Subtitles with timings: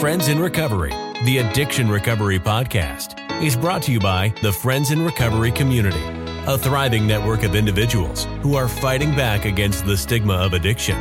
[0.00, 0.94] Friends in Recovery,
[1.26, 6.02] the Addiction Recovery Podcast, is brought to you by the Friends in Recovery community,
[6.46, 10.96] a thriving network of individuals who are fighting back against the stigma of addiction.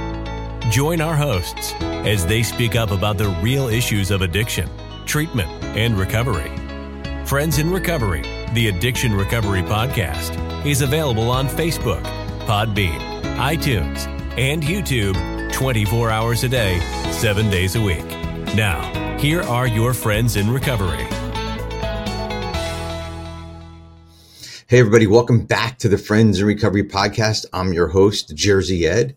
[0.70, 4.70] Join our hosts as they speak up about the real issues of addiction,
[5.06, 6.52] treatment, and recovery.
[7.26, 8.24] Friends in Recovery,
[8.54, 12.04] the Addiction Recovery Podcast, is available on Facebook,
[12.42, 13.00] Podbean,
[13.38, 14.08] iTunes,
[14.38, 15.16] and YouTube
[15.54, 16.82] 24 hours a day,
[17.12, 18.19] 7 days a week.
[18.56, 21.06] Now, here are your friends in recovery.
[24.68, 27.46] Hey, everybody, welcome back to the Friends in Recovery podcast.
[27.54, 29.16] I'm your host, Jersey Ed,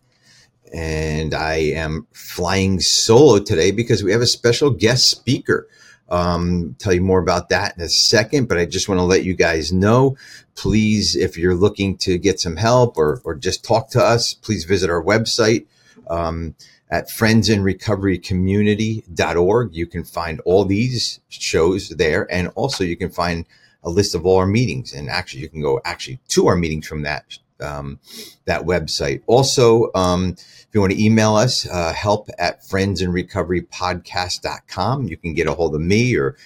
[0.73, 5.67] and I am flying solo today because we have a special guest speaker.
[6.11, 9.25] Um, tell you more about that in a second, but I just want to let
[9.25, 10.15] you guys know.
[10.57, 14.65] Please, if you're looking to get some help or, or just talk to us, please
[14.65, 15.65] visit our website.
[16.09, 16.55] Um,
[16.93, 19.75] at friendsinrecoverycommunity.org.
[19.75, 22.31] You can find all these shows there.
[22.31, 23.47] And also you can find
[23.83, 24.93] a list of all our meetings.
[24.93, 27.99] And actually, you can go actually to our meetings from that, um,
[28.45, 29.23] that website.
[29.27, 35.09] Also, um, if you want to email us, uh, help at friendsinrecoverypodcast.com.
[35.09, 36.37] You can get a hold of me or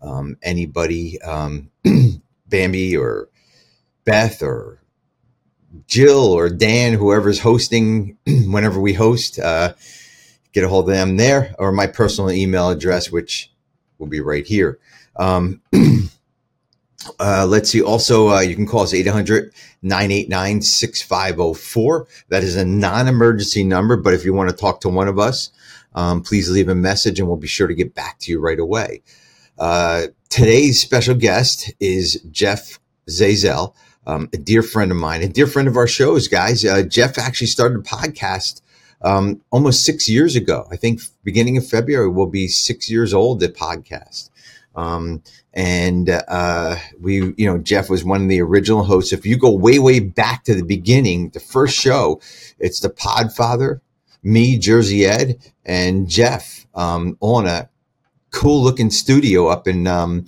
[0.00, 1.70] um, anybody, um,
[2.48, 3.28] Bambi or
[4.04, 4.77] Beth or
[5.86, 9.74] Jill or Dan, whoever's hosting, whenever we host, uh,
[10.52, 13.50] get a hold of them there or my personal email address, which
[13.98, 14.78] will be right here.
[15.16, 15.60] Um,
[17.20, 17.82] uh, let's see.
[17.82, 19.52] Also, uh, you can call us 800
[19.82, 22.06] 989 6504.
[22.28, 25.18] That is a non emergency number, but if you want to talk to one of
[25.18, 25.50] us,
[25.94, 28.58] um, please leave a message and we'll be sure to get back to you right
[28.58, 29.02] away.
[29.58, 33.74] Uh, today's special guest is Jeff Zazel
[34.08, 36.64] um, a dear friend of mine, a dear friend of our shows, guys.
[36.64, 38.62] Uh, Jeff actually started a podcast
[39.02, 40.66] um, almost six years ago.
[40.72, 43.40] I think beginning of February will be six years old.
[43.40, 44.30] The podcast,
[44.74, 49.12] um, and uh, we, you know, Jeff was one of the original hosts.
[49.12, 52.20] If you go way, way back to the beginning, the first show,
[52.58, 53.80] it's the Podfather,
[54.22, 57.68] me, Jersey Ed, and Jeff um, on a
[58.30, 60.26] cool looking studio up in um,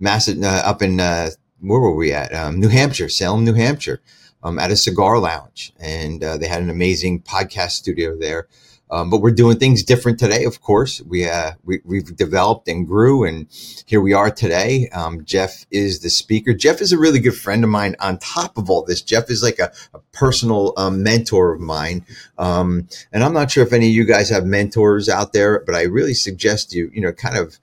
[0.00, 1.30] Mass- uh, up in uh,
[1.62, 2.34] where were we at?
[2.34, 4.02] Um, New Hampshire, Salem, New Hampshire,
[4.42, 8.48] um, at a cigar lounge, and uh, they had an amazing podcast studio there.
[8.90, 10.44] Um, but we're doing things different today.
[10.44, 13.46] Of course, we, uh, we have developed and grew, and
[13.86, 14.90] here we are today.
[14.90, 16.52] Um, Jeff is the speaker.
[16.52, 17.96] Jeff is a really good friend of mine.
[18.00, 22.04] On top of all this, Jeff is like a, a personal um, mentor of mine.
[22.36, 25.74] Um, and I'm not sure if any of you guys have mentors out there, but
[25.74, 27.58] I really suggest you, you know, kind of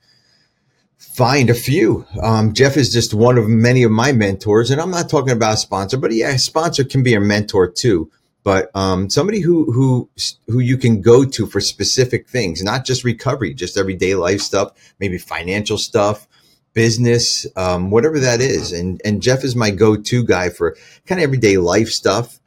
[1.19, 2.05] find a few.
[2.23, 5.55] Um, Jeff is just one of many of my mentors, and I'm not talking about
[5.55, 8.09] a sponsor, but yeah, a sponsor can be a mentor too.
[8.41, 10.09] But um, somebody who who
[10.47, 14.71] who you can go to for specific things, not just recovery, just everyday life stuff,
[15.01, 16.25] maybe financial stuff,
[16.73, 18.71] business, um, whatever that is.
[18.71, 22.39] And and Jeff is my go-to guy for kind of everyday life stuff,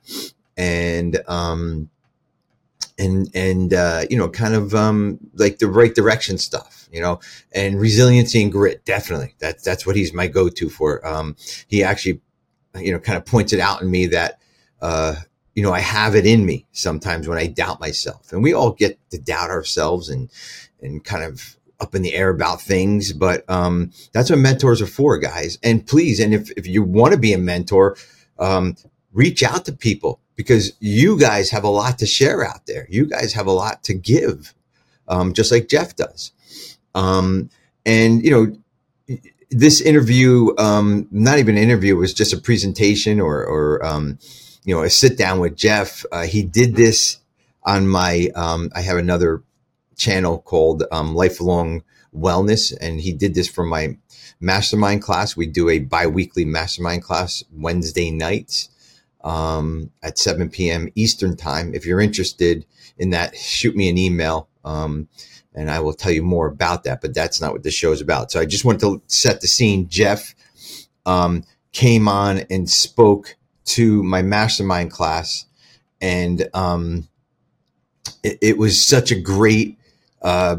[0.57, 1.91] and um,
[2.99, 7.19] and and uh, you know, kind of um, like the right direction stuff you know,
[7.53, 8.85] and resiliency and grit.
[8.85, 9.35] Definitely.
[9.39, 11.05] That's, that's what he's my go-to for.
[11.07, 11.37] Um,
[11.67, 12.21] he actually,
[12.77, 14.39] you know, kind of points it out in me that,
[14.81, 15.17] uh,
[15.55, 18.73] you know, I have it in me sometimes when I doubt myself and we all
[18.73, 20.31] get to doubt ourselves and,
[20.81, 24.87] and kind of up in the air about things, but, um, that's what mentors are
[24.87, 25.59] for guys.
[25.63, 27.97] And please, and if, if you want to be a mentor,
[28.39, 28.77] um,
[29.13, 32.87] reach out to people because you guys have a lot to share out there.
[32.89, 34.55] You guys have a lot to give,
[35.09, 36.33] um, just like Jeff does.
[36.95, 37.51] Um,
[37.85, 39.19] and you know,
[39.51, 44.19] this interview, um, not even an interview, was just a presentation or, or um,
[44.65, 46.05] you know, a sit down with Jeff.
[46.11, 47.19] Uh, he did this
[47.65, 48.31] on my.
[48.35, 49.43] Um, I have another
[49.97, 51.83] channel called um, Lifelong
[52.15, 53.97] Wellness, and he did this for my
[54.41, 55.37] mastermind class.
[55.37, 58.69] We do a biweekly mastermind class Wednesday nights
[59.23, 60.89] um, at 7 p.m.
[60.95, 61.75] Eastern time.
[61.75, 62.67] If you're interested
[62.99, 64.49] in that, shoot me an email.
[64.65, 65.09] Um,
[65.55, 67.01] and I will tell you more about that.
[67.01, 68.31] But that's not what this show is about.
[68.31, 69.89] So I just wanted to set the scene.
[69.89, 70.35] Jeff
[71.07, 75.47] um, came on and spoke to my mastermind class,
[76.01, 77.09] and um,
[78.23, 79.79] it, it, was such a great
[80.21, 80.57] uh,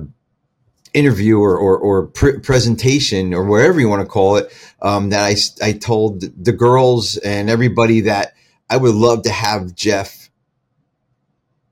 [0.93, 5.23] interview or, or, or pr- presentation or whatever you want to call it um, that
[5.23, 5.35] I,
[5.65, 8.33] I told the girls and everybody that
[8.69, 10.29] I would love to have Jeff,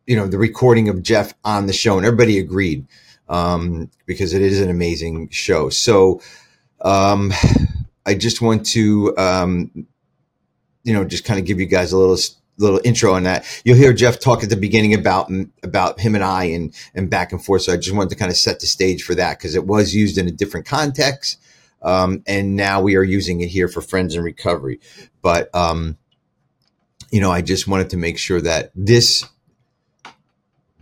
[0.05, 2.85] you know, the recording of Jeff on the show, and everybody agreed
[3.31, 5.69] um, because it is an amazing show.
[5.69, 6.21] So
[6.81, 7.31] um,
[8.05, 9.87] I just want to, um,
[10.83, 12.17] you know, just kind of give you guys a little
[12.57, 13.45] little intro on that.
[13.63, 15.31] You'll hear Jeff talk at the beginning about
[15.63, 17.63] about him and I and and back and forth.
[17.63, 19.95] So I just wanted to kind of set the stage for that because it was
[19.95, 21.39] used in a different context,
[21.81, 24.81] um, and now we are using it here for friends in recovery.
[25.21, 25.97] But um,
[27.11, 29.23] you know, I just wanted to make sure that this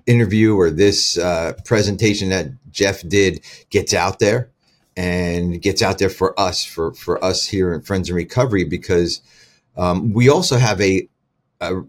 [0.10, 4.50] interview or this uh, presentation that Jeff did gets out there
[4.98, 9.22] and gets out there for us for for us here in Friends in Recovery because
[9.78, 11.08] um, we also have a
[11.62, 11.84] a,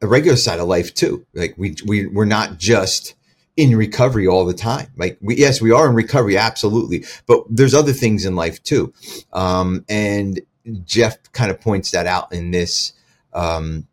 [0.00, 1.26] a regular side of life too.
[1.34, 3.14] Like we, we, we're not just
[3.56, 4.88] in recovery all the time.
[4.96, 6.36] Like we, yes, we are in recovery.
[6.36, 7.04] Absolutely.
[7.26, 8.92] But there's other things in life too.
[9.32, 10.40] Um, and
[10.84, 12.92] Jeff kind of points that out in this,
[13.32, 13.86] um,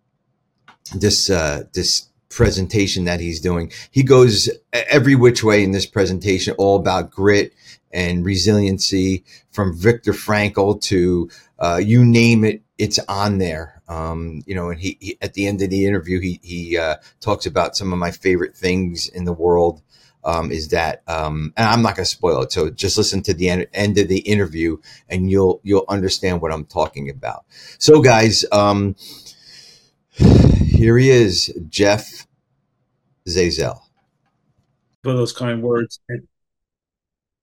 [0.93, 3.71] this, uh, this presentation that he's doing.
[3.91, 7.53] He goes every which way in this presentation, all about grit
[7.91, 13.81] and resiliency from Viktor Frankl to, uh, you name it, it's on there.
[13.87, 16.95] Um, you know, and he, he, at the end of the interview, he he uh,
[17.19, 19.81] talks about some of my favorite things in the world.
[20.25, 22.53] Um, is that, um, and I'm not going to spoil it.
[22.53, 24.77] So just listen to the end, end, of the interview,
[25.09, 27.43] and you'll you'll understand what I'm talking about.
[27.77, 28.95] So, guys, um,
[30.15, 32.27] here he is, Jeff
[33.27, 33.79] Zazel.
[35.03, 36.27] For those kind words, and,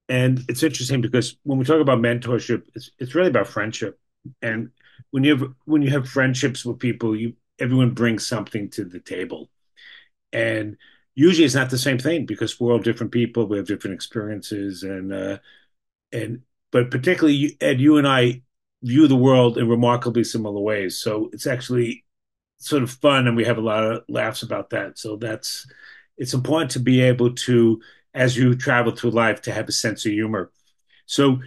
[0.09, 3.99] and it's interesting because when we talk about mentorship, it's it's really about friendship
[4.43, 4.71] and
[5.11, 9.01] when you have when you have friendships with people, you everyone brings something to the
[9.01, 9.51] table,
[10.33, 10.77] and
[11.15, 13.47] usually it's not the same thing because we're all different people.
[13.47, 15.39] We have different experiences, and uh,
[16.13, 18.43] and but particularly Ed, you and I
[18.83, 20.97] view the world in remarkably similar ways.
[20.99, 22.05] So it's actually
[22.61, 24.99] sort of fun, and we have a lot of laughs about that.
[24.99, 25.67] So that's
[26.19, 27.81] it's important to be able to,
[28.15, 30.53] as you travel through life, to have a sense of humor.
[31.07, 31.41] So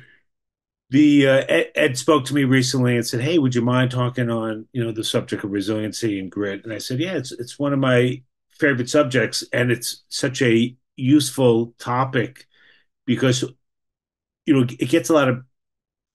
[0.90, 4.30] the uh, Ed, Ed, spoke to me recently and said, "Hey, would you mind talking
[4.30, 7.58] on you know the subject of resiliency and grit?" And I said, "Yeah, it's it's
[7.60, 8.22] one of my
[8.52, 12.48] favorite subjects, and it's such a useful topic
[13.06, 13.44] because
[14.46, 15.44] you know it gets a lot of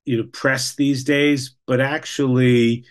[0.06, 2.86] you know press these days, but actually."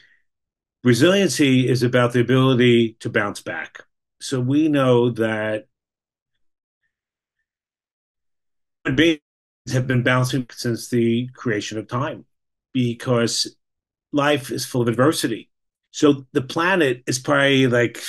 [0.87, 3.83] Resiliency is about the ability to bounce back.
[4.21, 5.67] So we know that
[8.95, 9.19] beings
[9.73, 12.23] have been bouncing since the creation of time
[12.71, 13.53] because
[14.13, 15.49] life is full of adversity.
[15.91, 18.01] So the planet is probably like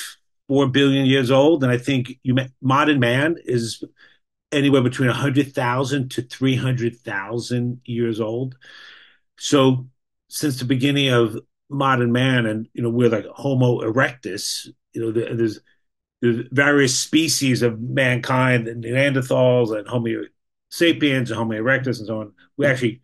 [0.46, 2.20] four billion years old, and I think
[2.62, 3.82] modern man is
[4.52, 8.54] anywhere between hundred thousand to three hundred thousand years old.
[9.36, 9.88] So
[10.28, 11.40] since the beginning of
[11.70, 14.68] modern man, and you know we're like Homo erectus.
[14.92, 15.60] You know there's
[16.20, 20.24] there's various species of mankind, and Neanderthals and Homo
[20.70, 22.32] sapiens and Homo erectus and so on.
[22.56, 23.00] We actually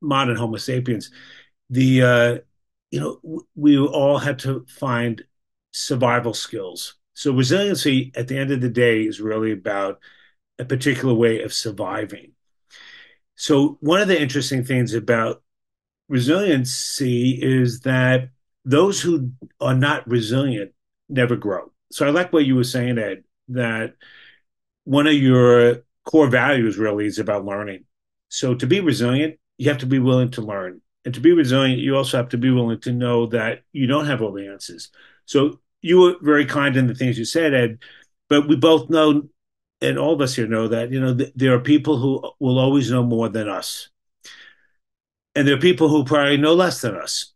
[0.00, 1.10] modern Homo sapiens.
[1.70, 2.38] The uh,
[2.90, 5.22] you know we all had to find
[5.72, 6.94] survival skills.
[7.14, 10.00] So resiliency at the end of the day is really about
[10.58, 12.32] a particular way of surviving.
[13.36, 15.42] So one of the interesting things about
[16.08, 18.30] resiliency is that
[18.64, 20.72] those who are not resilient
[21.08, 21.70] never grow.
[21.92, 23.94] So I like what you were saying, Ed, that
[24.84, 27.84] one of your core values really is about learning.
[28.28, 30.80] So to be resilient, you have to be willing to learn.
[31.04, 34.06] And to be resilient, you also have to be willing to know that you don't
[34.06, 34.90] have all the answers.
[35.24, 37.78] So you were very kind in the things you said, Ed,
[38.28, 39.28] but we both know,
[39.80, 42.58] and all of us here know that, you know, th- there are people who will
[42.58, 43.88] always know more than us.
[45.36, 47.34] And there are people who probably know less than us.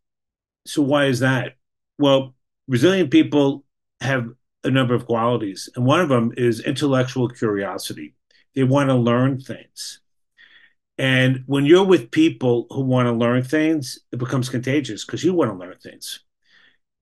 [0.66, 1.57] So why is that?
[1.99, 2.35] Well,
[2.66, 3.64] resilient people
[4.00, 4.26] have
[4.64, 8.14] a number of qualities, and one of them is intellectual curiosity.
[8.54, 10.00] They want to learn things.
[10.97, 15.33] And when you're with people who want to learn things, it becomes contagious because you
[15.35, 16.21] want to learn things.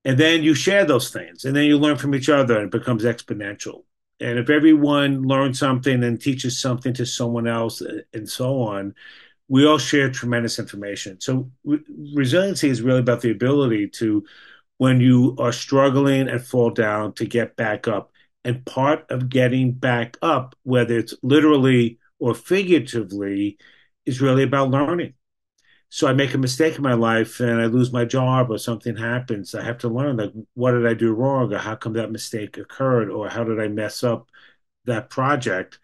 [0.05, 2.71] And then you share those things and then you learn from each other and it
[2.71, 3.83] becomes exponential.
[4.21, 8.95] And if everyone learns something and teaches something to someone else uh, and so on,
[9.49, 11.19] we all share tremendous information.
[11.19, 14.23] So re- resiliency is really about the ability to,
[14.77, 18.11] when you are struggling and fall down, to get back up
[18.45, 23.57] and part of getting back up, whether it's literally or figuratively,
[24.05, 25.13] is really about learning.
[25.89, 28.95] So I make a mistake in my life and I lose my job or something
[28.95, 29.55] happens.
[29.55, 32.57] I have to learn like what did I do wrong or how come that mistake
[32.57, 34.29] occurred or how did I mess up
[34.85, 35.79] that project?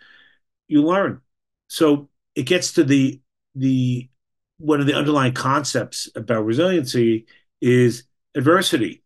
[0.68, 1.22] You learn.
[1.68, 3.20] So it gets to the
[3.56, 4.10] the
[4.58, 7.26] one of the underlying concepts about resiliency
[7.62, 8.04] is
[8.36, 9.04] adversity.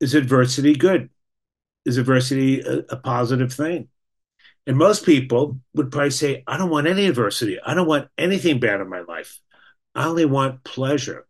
[0.00, 1.10] Is adversity good?
[1.86, 3.88] is adversity a, a positive thing?
[4.66, 7.58] And most people would probably say, I don't want any adversity.
[7.64, 9.38] I don't want anything bad in my life.
[9.94, 11.26] I only want pleasure.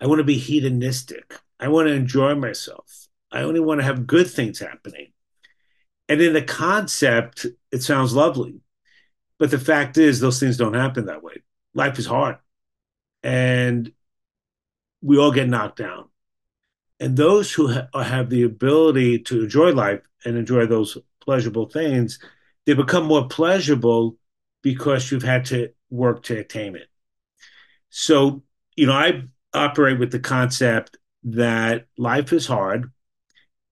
[0.00, 1.36] I want to be hedonistic.
[1.58, 3.08] I want to enjoy myself.
[3.32, 5.08] I only want to have good things happening.
[6.08, 8.60] And in the concept, it sounds lovely.
[9.40, 11.42] But the fact is, those things don't happen that way.
[11.74, 12.38] Life is hard.
[13.22, 13.92] And
[15.00, 16.08] we all get knocked down.
[17.00, 22.18] And those who ha- have the ability to enjoy life and enjoy those pleasurable things,
[22.66, 24.16] they become more pleasurable
[24.62, 26.88] because you've had to work to attain it.
[27.90, 28.42] So,
[28.76, 29.22] you know, I
[29.54, 32.92] operate with the concept that life is hard.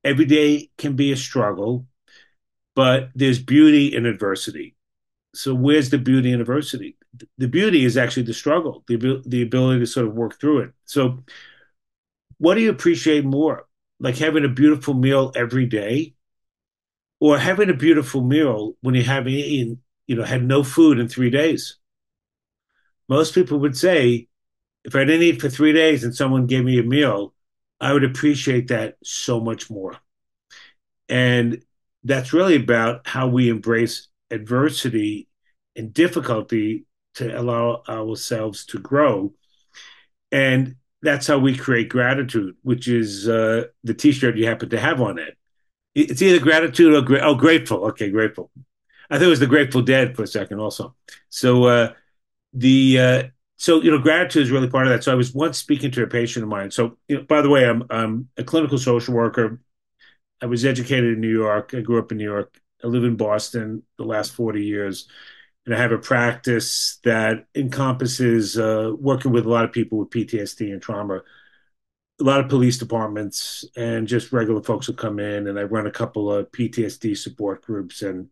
[0.04, 1.86] Every day can be a struggle,
[2.74, 4.75] but there's beauty in adversity.
[5.36, 6.96] So, where's the beauty in adversity?
[7.38, 10.70] The beauty is actually the struggle, the, the ability to sort of work through it.
[10.84, 11.18] So,
[12.38, 13.66] what do you appreciate more?
[13.98, 16.14] Like having a beautiful meal every day
[17.20, 21.08] or having a beautiful meal when you haven't eaten, you know, had no food in
[21.08, 21.78] three days?
[23.08, 24.28] Most people would say,
[24.84, 27.34] if I didn't eat for three days and someone gave me a meal,
[27.80, 29.96] I would appreciate that so much more.
[31.08, 31.62] And
[32.04, 35.28] that's really about how we embrace adversity
[35.74, 39.32] and difficulty to allow ourselves to grow.
[40.32, 45.00] And that's how we create gratitude, which is uh, the T-shirt you happen to have
[45.00, 45.36] on it.
[45.94, 47.86] It's either gratitude or gra- oh, grateful.
[47.86, 48.50] Okay, grateful.
[49.10, 50.94] I thought it was the Grateful Dead for a second, also.
[51.30, 51.92] So uh,
[52.52, 53.22] the uh,
[53.56, 55.04] so you know gratitude is really part of that.
[55.04, 56.70] So I was once speaking to a patient of mine.
[56.70, 59.60] So you know, by the way, I'm I'm a clinical social worker.
[60.42, 61.72] I was educated in New York.
[61.74, 62.60] I grew up in New York.
[62.84, 65.08] I live in Boston the last forty years
[65.66, 70.10] and I have a practice that encompasses uh, working with a lot of people with
[70.10, 71.22] PTSD and trauma,
[72.20, 75.48] a lot of police departments, and just regular folks who come in.
[75.48, 78.02] And I run a couple of PTSD support groups.
[78.02, 78.28] And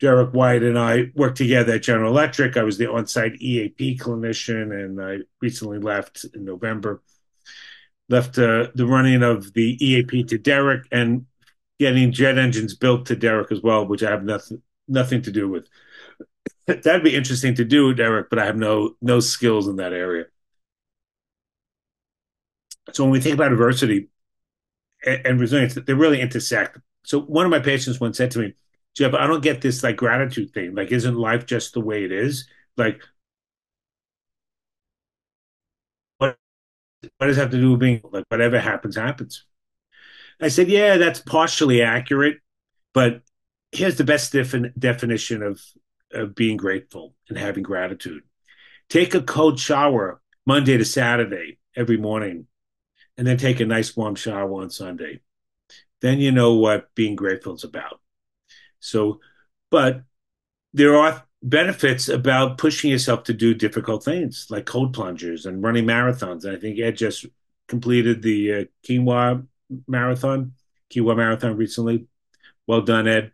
[0.00, 2.58] Derek White and I work together at General Electric.
[2.58, 7.02] I was the on-site EAP clinician, and I recently left in November.
[8.10, 11.24] Left uh, the running of the EAP to Derek and
[11.80, 15.48] getting jet engines built to Derek as well, which I have nothing nothing to do
[15.50, 15.68] with.
[16.66, 20.26] That'd be interesting to do, Derek, but I have no no skills in that area.
[22.92, 24.08] So when we think about adversity
[25.06, 26.78] and, and resilience, they really intersect.
[27.04, 28.54] So one of my patients once said to me,
[28.96, 30.74] Jeff, I don't get this like gratitude thing.
[30.74, 32.48] Like, isn't life just the way it is?
[32.76, 33.02] Like,
[36.18, 36.38] what
[37.18, 39.44] what does it have to do with being like whatever happens, happens?
[40.40, 42.38] I said, yeah, that's partially accurate,
[42.94, 43.22] but
[43.72, 45.60] here's the best defin- definition of
[46.12, 48.24] of being grateful and having gratitude.
[48.88, 52.46] Take a cold shower Monday to Saturday every morning,
[53.16, 55.20] and then take a nice warm shower on Sunday.
[56.00, 58.00] Then you know what being grateful is about.
[58.80, 59.20] So,
[59.70, 60.02] but
[60.72, 65.84] there are benefits about pushing yourself to do difficult things like cold plungers and running
[65.84, 66.44] marathons.
[66.44, 67.26] And I think Ed just
[67.68, 69.46] completed the uh, Quinoa
[69.86, 70.52] marathon,
[70.92, 72.06] Quinoa marathon recently.
[72.66, 73.32] Well done, Ed.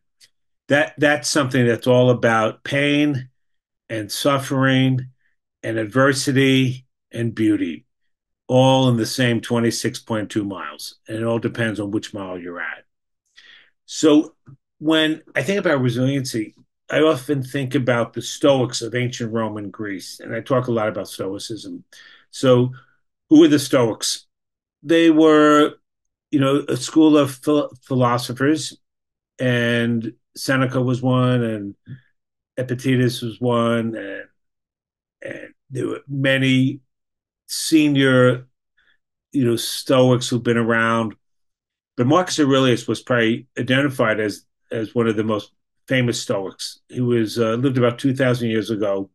[0.68, 3.28] That that's something that's all about pain
[3.88, 5.10] and suffering
[5.62, 7.84] and adversity and beauty
[8.48, 10.96] all in the same 26.2 miles.
[11.08, 12.84] And it all depends on which mile you're at.
[13.86, 14.34] So
[14.78, 16.54] when i think about resiliency
[16.90, 20.72] i often think about the stoics of ancient rome and greece and i talk a
[20.72, 21.82] lot about stoicism.
[22.30, 22.72] So
[23.30, 24.26] who were the stoics?
[24.82, 25.76] They were
[26.30, 27.38] you know a school of
[27.83, 28.76] philosophers
[29.38, 31.75] and Seneca was one, and
[32.56, 34.25] Epictetus was one, and
[35.23, 36.80] and there were many
[37.49, 38.47] senior,
[39.33, 41.16] you know, Stoics who've been around.
[41.97, 45.52] But Marcus Aurelius was probably identified as as one of the most
[45.88, 46.80] famous Stoics.
[46.88, 49.11] He was uh, lived about two thousand years ago,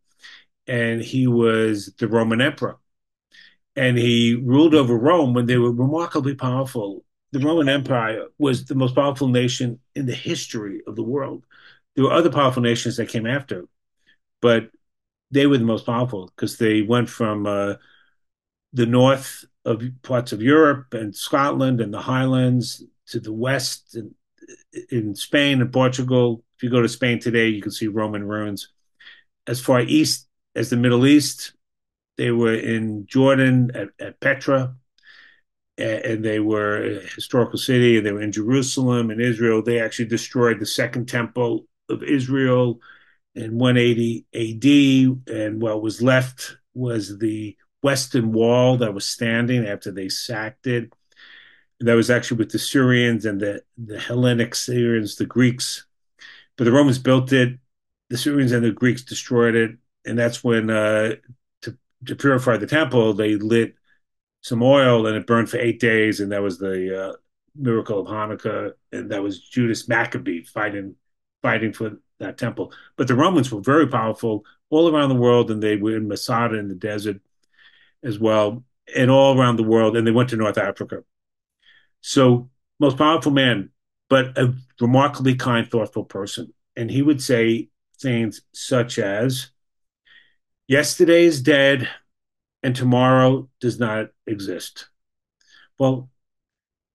[0.68, 2.78] and he was the Roman emperor,
[3.76, 8.76] and he ruled over Rome when they were remarkably powerful the Roman Empire was the
[8.76, 11.46] most powerful nation in the history of the world.
[11.96, 13.66] There were other powerful nations that came after,
[14.42, 14.70] but
[15.32, 17.76] they were the most powerful because they went from uh,
[18.74, 24.14] the north of parts of Europe and Scotland and the Highlands to the west in,
[24.90, 26.44] in Spain and Portugal.
[26.58, 28.70] If you go to Spain today, you can see Roman ruins.
[29.48, 31.54] As far east as the Middle East,
[32.22, 34.76] they were in Jordan at, at Petra,
[35.76, 39.64] and they were a historical city, and they were in Jerusalem and Israel.
[39.64, 42.80] They actually destroyed the second temple of Israel
[43.34, 49.92] in 180 AD, and what was left was the western wall that was standing after
[49.92, 50.94] they sacked it.
[51.80, 55.88] That was actually with the Syrians and the, the Hellenic Syrians, the Greeks.
[56.56, 57.58] But the Romans built it,
[58.12, 59.72] the Syrians and the Greeks destroyed it,
[60.06, 61.16] and that's when, uh,
[62.06, 63.76] to, purify the temple, they lit
[64.42, 67.14] some oil and it burned for eight days, and that was the uh,
[67.56, 70.96] miracle of Hanukkah, and that was Judas Maccabee fighting
[71.42, 72.72] fighting for that temple.
[72.98, 76.58] But the Romans were very powerful all around the world, and they were in Masada
[76.58, 77.20] in the desert
[78.04, 78.64] as well,
[78.96, 81.04] and all around the world, and they went to North Africa.
[82.02, 83.70] So, most powerful man,
[84.10, 86.54] but a remarkably kind, thoughtful person.
[86.76, 89.52] And he would say things such as,
[90.72, 91.90] Yesterday is dead,
[92.64, 94.88] and tomorrow does not exist.
[95.78, 96.10] Well,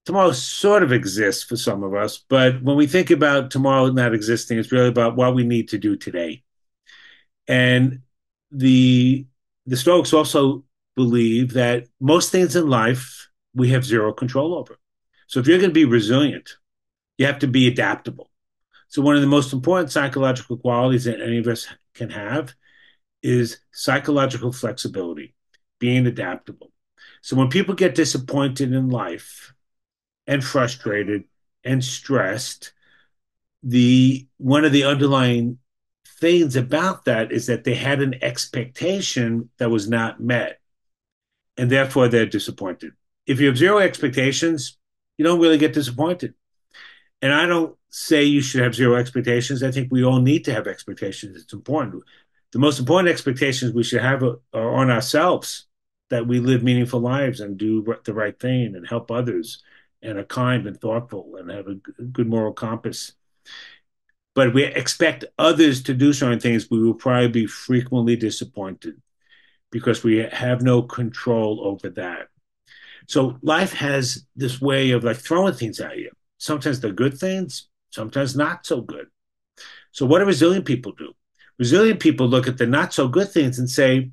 [0.07, 4.15] tomorrow sort of exists for some of us, but when we think about tomorrow not
[4.15, 6.43] existing, it's really about what we need to do today.
[7.47, 8.01] And
[8.51, 9.27] the
[9.67, 10.65] the Stoics also
[10.95, 14.79] believe that most things in life we have zero control over.
[15.27, 16.57] So if you're going to be resilient,
[17.19, 18.31] you have to be adaptable.
[18.89, 22.55] So one of the most important psychological qualities that any of us can have
[23.27, 25.35] is psychological flexibility,
[25.79, 26.73] being adaptable.
[27.23, 29.53] So when people get disappointed in life,
[30.27, 31.25] and frustrated
[31.65, 32.73] and stressed.
[33.63, 35.59] The one of the underlying
[36.21, 40.61] things about that is that they had an expectation that was not met,
[41.57, 42.93] and therefore they're disappointed.
[43.27, 44.79] If you have zero expectations,
[45.19, 46.35] you don't really get disappointed.
[47.23, 49.63] And I don't say you should have zero expectations.
[49.63, 51.43] I think we all need to have expectations.
[51.43, 52.05] It's important.
[52.53, 55.67] The most important expectations we should have are on ourselves
[56.11, 59.63] that we live meaningful lives and do the right thing and help others
[60.03, 63.13] and are kind and thoughtful and have a good moral compass.
[64.35, 69.01] But we expect others to do certain things, we will probably be frequently disappointed
[69.73, 72.29] because we have no control over that.
[73.09, 76.11] So life has this way of like throwing things at you.
[76.39, 79.07] Sometimes they're good things, sometimes not so good.
[79.93, 81.15] So what do resilient people do?
[81.59, 84.11] Resilient people look at the not so good things and say,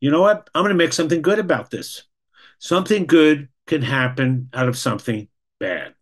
[0.00, 0.48] you know what?
[0.54, 2.04] I'm going to make something good about this.
[2.58, 5.94] Something good can happen out of something bad.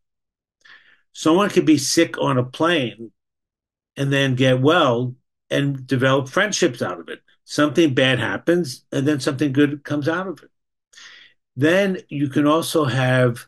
[1.13, 3.13] Someone could be sick on a plane
[3.97, 5.15] and then get well
[5.51, 7.21] and develop friendships out of it.
[7.45, 10.51] Something bad happens and then something good comes out of it.
[11.57, 13.47] Then you can also have,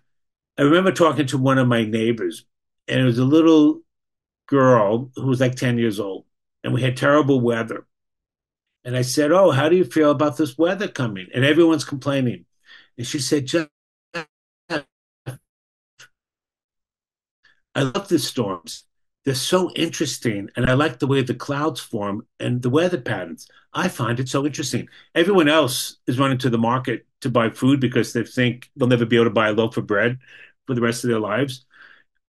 [0.56, 2.44] I remember talking to one of my neighbors,
[2.86, 3.80] and it was a little
[4.46, 6.24] girl who was like 10 years old,
[6.66, 7.86] and we had terrible weather.
[8.84, 11.28] And I said, Oh, how do you feel about this weather coming?
[11.32, 12.44] And everyone's complaining.
[12.98, 13.68] And she said, Just
[17.76, 18.84] I love the storms.
[19.24, 23.46] They're so interesting, and I like the way the clouds form and the weather patterns.
[23.72, 24.88] I find it so interesting.
[25.14, 29.06] Everyone else is running to the market to buy food because they think they'll never
[29.06, 30.18] be able to buy a loaf of bread
[30.66, 31.64] for the rest of their lives.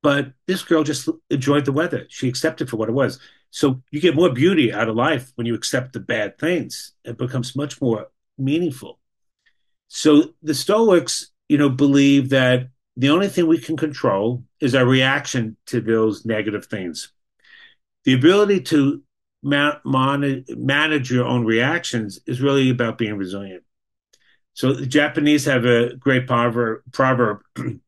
[0.03, 2.05] But this girl just enjoyed the weather.
[2.09, 3.19] She accepted for what it was.
[3.49, 6.93] So you get more beauty out of life when you accept the bad things.
[7.03, 8.07] It becomes much more
[8.37, 8.99] meaningful.
[9.87, 14.85] So the Stoics, you know, believe that the only thing we can control is our
[14.85, 17.11] reaction to those negative things.
[18.03, 19.03] The ability to
[19.43, 23.63] ma- man- manage your own reactions is really about being resilient.
[24.53, 27.41] So the Japanese have a great proverb, proverb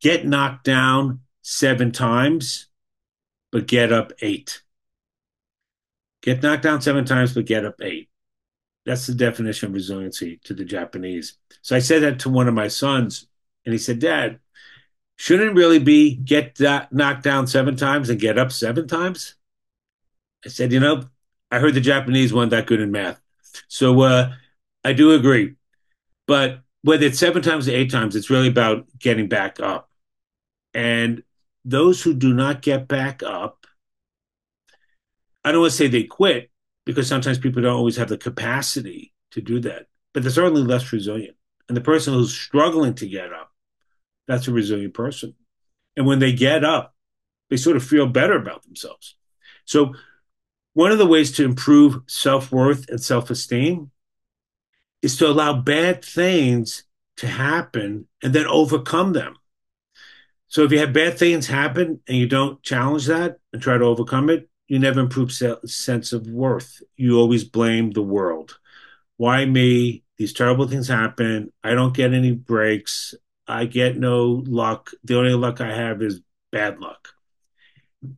[0.00, 2.66] get knocked down seven times,
[3.52, 4.62] but get up eight.
[6.22, 8.08] Get knocked down seven times, but get up eight.
[8.86, 11.34] That's the definition of resiliency to the Japanese.
[11.62, 13.26] So I said that to one of my sons
[13.64, 14.38] and he said, Dad,
[15.16, 19.34] shouldn't really be get that knocked down seven times and get up seven times?
[20.44, 21.04] I said, you know,
[21.50, 23.20] I heard the Japanese weren't that good in math.
[23.68, 24.32] So uh,
[24.84, 25.56] I do agree.
[26.26, 29.90] But whether it's seven times or eight times, it's really about getting back up.
[30.72, 31.22] And
[31.64, 33.66] those who do not get back up,
[35.44, 36.50] I don't want to say they quit
[36.84, 40.92] because sometimes people don't always have the capacity to do that, but they're certainly less
[40.92, 41.36] resilient.
[41.68, 43.50] And the person who's struggling to get up
[44.30, 45.34] that's a resilient person.
[45.96, 46.94] And when they get up,
[47.50, 49.16] they sort of feel better about themselves.
[49.64, 49.94] So,
[50.72, 53.90] one of the ways to improve self worth and self esteem
[55.02, 56.84] is to allow bad things
[57.16, 59.34] to happen and then overcome them.
[60.50, 63.84] So, if you have bad things happen and you don't challenge that and try to
[63.84, 66.82] overcome it, you never improve sense of worth.
[66.96, 68.58] You always blame the world.
[69.16, 70.02] Why me?
[70.16, 71.52] These terrible things happen.
[71.62, 73.14] I don't get any breaks.
[73.46, 74.90] I get no luck.
[75.04, 77.08] The only luck I have is bad luck.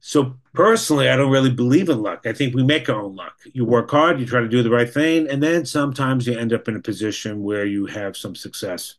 [0.01, 2.27] So personally, I don't really believe in luck.
[2.27, 3.37] I think we make our own luck.
[3.53, 6.53] You work hard, you try to do the right thing, and then sometimes you end
[6.53, 8.95] up in a position where you have some success.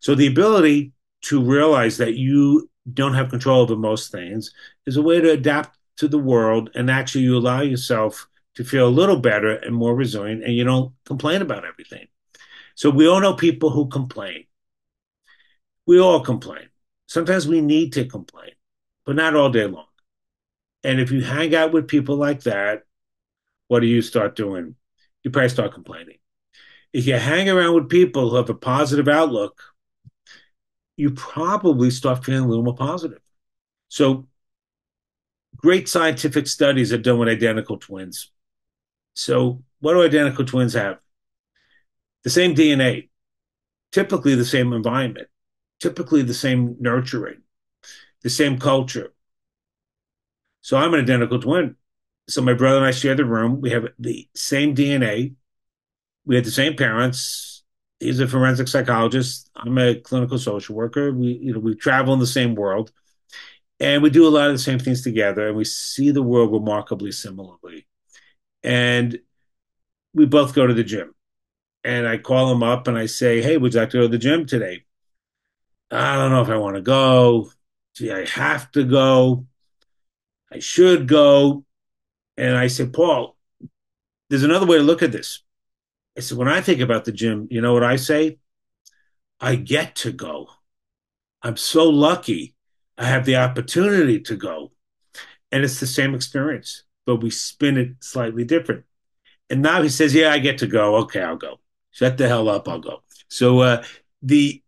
[0.00, 0.92] So the ability
[1.26, 4.52] to realize that you don't have control over most things
[4.86, 8.86] is a way to adapt to the world and actually you allow yourself to feel
[8.86, 12.06] a little better and more resilient and you don't complain about everything.
[12.76, 14.44] So we all know people who complain.
[15.84, 16.68] We all complain.
[17.08, 18.52] Sometimes we need to complain,
[19.04, 19.86] but not all day long.
[20.84, 22.82] And if you hang out with people like that,
[23.66, 24.76] what do you start doing?
[25.24, 26.18] You probably start complaining.
[26.92, 29.60] If you hang around with people who have a positive outlook,
[30.96, 33.20] you probably start feeling a little more positive.
[33.88, 34.26] So,
[35.56, 38.30] great scientific studies are done with identical twins.
[39.14, 40.98] So, what do identical twins have?
[42.24, 43.08] The same DNA,
[43.92, 45.28] typically the same environment,
[45.80, 47.42] typically the same nurturing,
[48.22, 49.12] the same culture.
[50.62, 51.76] So, I'm an identical twin.
[52.28, 53.60] So, my brother and I share the room.
[53.60, 55.34] We have the same DNA.
[56.24, 57.55] We had the same parents,
[58.00, 59.50] he's a forensic psychologist.
[59.56, 61.12] I'm a clinical social worker.
[61.12, 62.92] We, you know, we travel in the same world,
[63.80, 66.52] and we do a lot of the same things together, and we see the world
[66.52, 67.86] remarkably similarly.
[68.62, 69.18] And
[70.14, 71.14] we both go to the gym,
[71.84, 74.08] and I call him up and I say, "Hey, would you like to go to
[74.08, 74.84] the gym today?"
[75.90, 77.50] I don't know if I want to go.
[77.94, 79.46] Gee, I have to go.
[80.50, 81.64] I should go.
[82.36, 83.36] And I said, Paul,
[84.28, 85.42] there's another way to look at this
[86.18, 88.38] Said, when I think about the gym, you know what I say?
[89.40, 90.48] I get to go.
[91.42, 92.54] I'm so lucky
[92.98, 94.72] I have the opportunity to go.
[95.52, 98.84] And it's the same experience, but we spin it slightly different.
[99.50, 100.96] And now he says, Yeah, I get to go.
[100.98, 101.60] Okay, I'll go.
[101.92, 103.02] Shut the hell up, I'll go.
[103.28, 103.84] So uh
[104.22, 104.62] the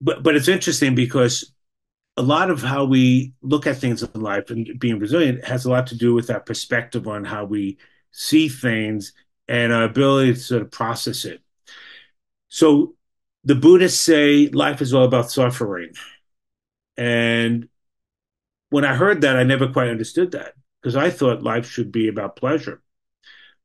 [0.00, 1.52] but but it's interesting because
[2.16, 5.70] a lot of how we look at things in life and being resilient has a
[5.70, 7.78] lot to do with that perspective on how we
[8.12, 9.12] see things
[9.48, 11.42] and our ability to sort of process it.
[12.48, 12.94] So
[13.44, 15.92] the Buddhists say life is all about suffering.
[16.96, 17.68] And
[18.70, 22.08] when I heard that, I never quite understood that because I thought life should be
[22.08, 22.82] about pleasure.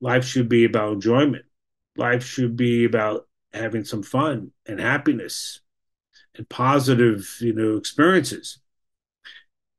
[0.01, 1.45] Life should be about enjoyment.
[1.97, 5.61] Life should be about having some fun and happiness
[6.35, 8.59] and positive, you know, experiences.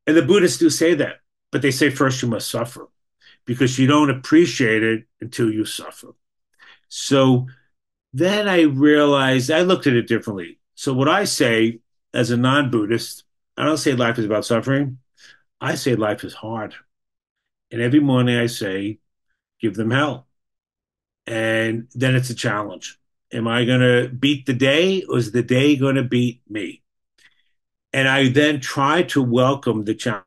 [0.06, 1.20] And the Buddhists do say that,
[1.52, 2.88] but they say first you must suffer
[3.44, 6.08] because you don't appreciate it until you suffer.
[6.88, 7.46] So
[8.12, 10.58] then I realized I looked at it differently.
[10.74, 11.80] So what I say
[12.12, 13.24] as a non-Buddhist,
[13.56, 14.98] I don't say life is about suffering.
[15.60, 16.74] I say life is hard.
[17.70, 18.98] And every morning I say,
[19.60, 20.26] give them hell.
[21.26, 22.98] And then it's a challenge.
[23.32, 26.82] Am I going to beat the day or is the day going to beat me?
[27.92, 30.24] And I then try to welcome the challenge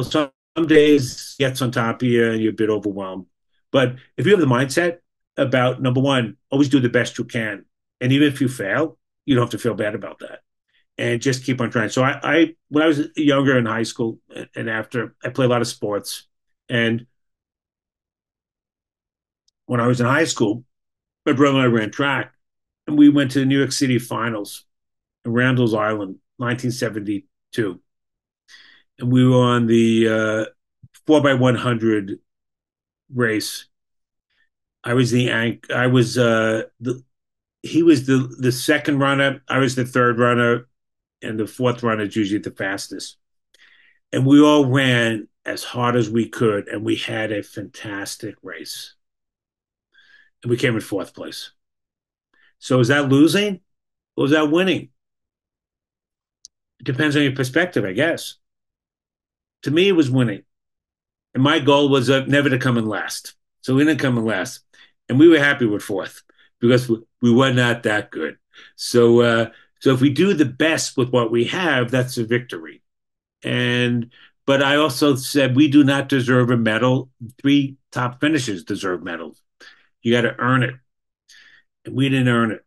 [0.00, 0.30] some
[0.66, 3.26] days gets on top of you and you're a bit overwhelmed.
[3.72, 4.98] But if you have the mindset
[5.36, 7.64] about number one, always do the best you can.
[8.00, 10.40] And even if you fail, you don't have to feel bad about that.
[10.98, 11.90] And just keep on trying.
[11.90, 14.18] So I, I when I was younger in high school
[14.54, 16.26] and after, I played a lot of sports.
[16.70, 17.06] And
[19.66, 20.64] when I was in high school,
[21.26, 22.32] my brother and I ran track,
[22.86, 24.64] and we went to the New York City finals
[25.24, 27.26] in Randall's Island, 1972
[27.62, 27.80] and
[29.02, 30.44] we were on the uh,
[31.06, 32.18] four by one hundred
[33.12, 33.66] race.
[34.84, 35.64] I was the anch.
[35.74, 37.02] I was uh, the.
[37.62, 39.42] He was the the second runner.
[39.48, 40.68] I was the third runner,
[41.20, 43.16] and the fourth runner is usually the fastest.
[44.12, 48.94] And we all ran as hard as we could, and we had a fantastic race.
[50.42, 51.50] And we came in fourth place.
[52.58, 53.60] So is that losing,
[54.16, 54.90] or is that winning?
[56.78, 58.36] It depends on your perspective, I guess
[59.66, 60.44] to me, it was winning.
[61.34, 63.34] And my goal was uh, never to come in last.
[63.62, 64.60] So we didn't come in last.
[65.08, 66.22] And we were happy with fourth
[66.60, 68.38] because we, we were not that good.
[68.76, 69.50] So, uh,
[69.80, 72.80] so if we do the best with what we have, that's a victory.
[73.42, 74.12] And,
[74.46, 77.10] but I also said we do not deserve a medal.
[77.42, 79.42] Three top finishers deserve medals.
[80.00, 80.76] You got to earn it.
[81.84, 82.64] And we didn't earn it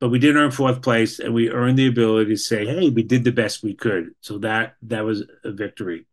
[0.00, 3.02] but we did earn fourth place and we earned the ability to say hey we
[3.02, 6.06] did the best we could so that that was a victory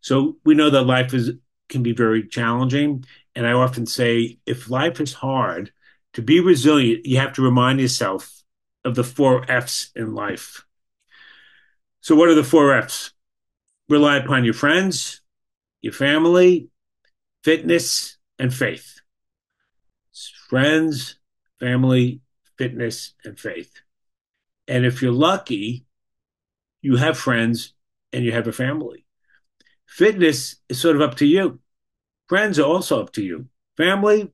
[0.00, 1.32] so we know that life is
[1.68, 5.72] can be very challenging and i often say if life is hard
[6.12, 8.42] to be resilient you have to remind yourself
[8.84, 10.64] of the four f's in life
[12.00, 13.12] so what are the four f's
[13.88, 15.20] rely upon your friends
[15.80, 16.68] your family
[17.44, 19.00] fitness and faith
[20.48, 21.16] friends
[21.60, 22.20] family
[22.60, 23.72] fitness, and faith.
[24.68, 25.86] And if you're lucky,
[26.82, 27.72] you have friends
[28.12, 29.06] and you have a family.
[29.90, 31.60] Fitness is sort of up to you.
[32.28, 33.48] Friends are also up to you.
[33.76, 34.32] Family,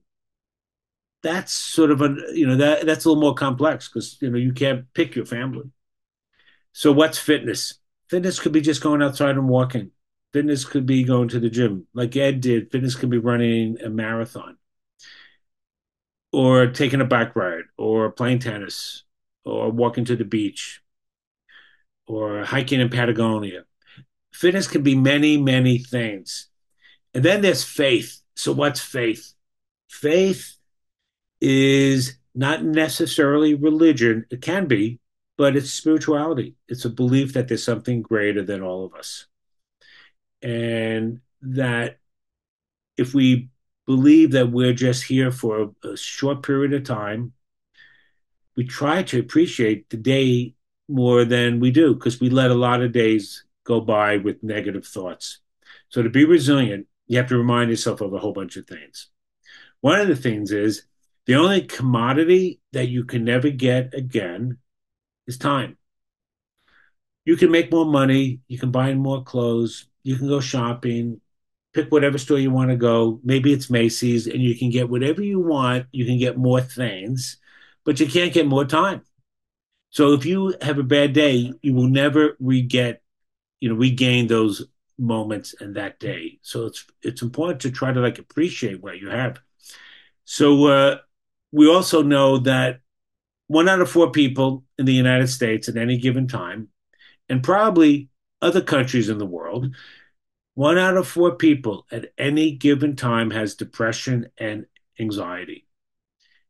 [1.23, 4.37] that's sort of a you know that that's a little more complex because you know
[4.37, 5.69] you can't pick your family.
[6.73, 7.79] So what's fitness?
[8.09, 9.91] Fitness could be just going outside and walking.
[10.31, 12.71] Fitness could be going to the gym, like Ed did.
[12.71, 14.57] Fitness could be running a marathon
[16.31, 19.03] or taking a bike ride, or playing tennis,
[19.45, 20.81] or walking to the beach,
[22.07, 23.65] or hiking in Patagonia.
[24.37, 26.49] Fitness can be many, many things.
[27.15, 28.21] And then there's faith.
[28.35, 29.33] So, what's faith?
[29.89, 30.57] Faith
[31.41, 34.99] is not necessarily religion, it can be,
[35.39, 36.53] but it's spirituality.
[36.67, 39.25] It's a belief that there's something greater than all of us.
[40.43, 41.97] And that
[42.95, 43.49] if we
[43.87, 47.33] believe that we're just here for a, a short period of time,
[48.55, 50.53] we try to appreciate the day
[50.87, 54.85] more than we do because we let a lot of days go by with negative
[54.87, 55.39] thoughts.
[55.89, 59.09] So to be resilient, you have to remind yourself of a whole bunch of things.
[59.81, 60.87] One of the things is
[61.25, 64.57] the only commodity that you can never get again
[65.27, 65.77] is time.
[67.25, 71.19] You can make more money, you can buy more clothes, you can go shopping,
[71.73, 73.19] pick whatever store you want to go.
[73.23, 75.87] Maybe it's Macy's, and you can get whatever you want.
[75.91, 77.37] You can get more things,
[77.83, 79.01] but you can't get more time.
[79.89, 83.01] So if you have a bad day, you will never re-get,
[83.59, 84.67] you know, regain those
[84.97, 86.39] moments and that day.
[86.41, 89.39] So it's it's important to try to like appreciate what you have.
[90.25, 90.97] So uh,
[91.51, 92.79] we also know that
[93.47, 96.69] one out of four people in the United States at any given time,
[97.29, 98.09] and probably
[98.41, 99.73] other countries in the world,
[100.53, 104.65] one out of four people at any given time has depression and
[104.99, 105.67] anxiety.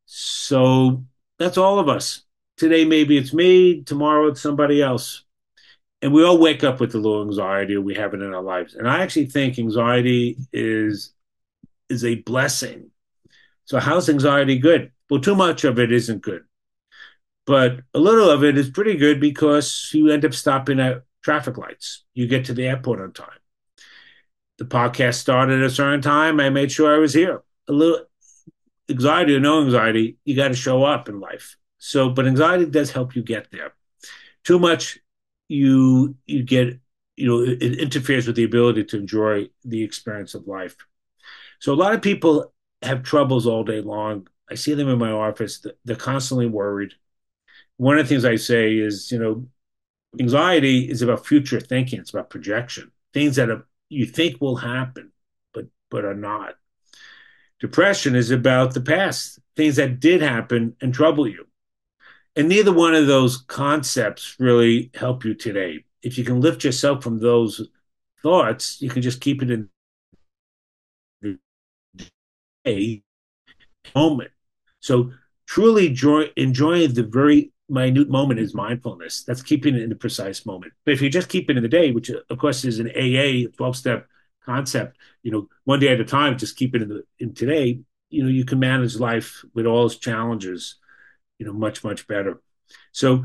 [0.05, 1.05] So
[1.37, 2.23] that's all of us.
[2.57, 5.23] Today, maybe it's me, tomorrow, it's somebody else.
[6.01, 8.75] And we all wake up with a little anxiety we have it in our lives.
[8.75, 11.13] And I actually think anxiety is
[11.89, 12.91] is a blessing.
[13.65, 14.91] So how's anxiety good?
[15.09, 16.43] Well, too much of it isn't good.
[17.45, 21.57] But a little of it is pretty good because you end up stopping at traffic
[21.57, 22.03] lights.
[22.13, 23.39] You get to the airport on time.
[24.57, 26.39] The podcast started at a certain time.
[26.39, 27.41] I made sure I was here.
[27.67, 28.05] A little
[28.89, 31.57] anxiety or no anxiety, you got to show up in life.
[31.77, 33.73] So, but anxiety does help you get there.
[34.43, 34.99] Too much,
[35.47, 36.79] you you get
[37.15, 40.75] you know it, it interferes with the ability to enjoy the experience of life.
[41.59, 44.27] So, a lot of people have troubles all day long.
[44.49, 45.65] I see them in my office.
[45.85, 46.93] They're constantly worried
[47.77, 49.47] one of the things I say is, you know,
[50.19, 51.99] anxiety is about future thinking.
[51.99, 55.11] It's about projection, things that are, you think will happen,
[55.53, 56.55] but but are not.
[57.59, 61.46] Depression is about the past, things that did happen and trouble you.
[62.37, 65.83] And neither one of those concepts really help you today.
[66.03, 67.67] If you can lift yourself from those
[68.21, 69.69] thoughts, you can just keep it in
[72.67, 73.01] a
[73.95, 74.29] moment.
[74.81, 75.13] So
[75.47, 79.23] truly enjoy, enjoying the very minute moment is mindfulness.
[79.23, 80.73] That's keeping it in the precise moment.
[80.85, 82.89] But if you just keep it in the day, which uh, of course is an
[82.89, 84.07] AA 12 step
[84.45, 87.79] concept, you know, one day at a time, just keep it in the in today,
[88.11, 90.75] you know, you can manage life with all its challenges,
[91.39, 92.41] you know, much, much better.
[92.91, 93.23] So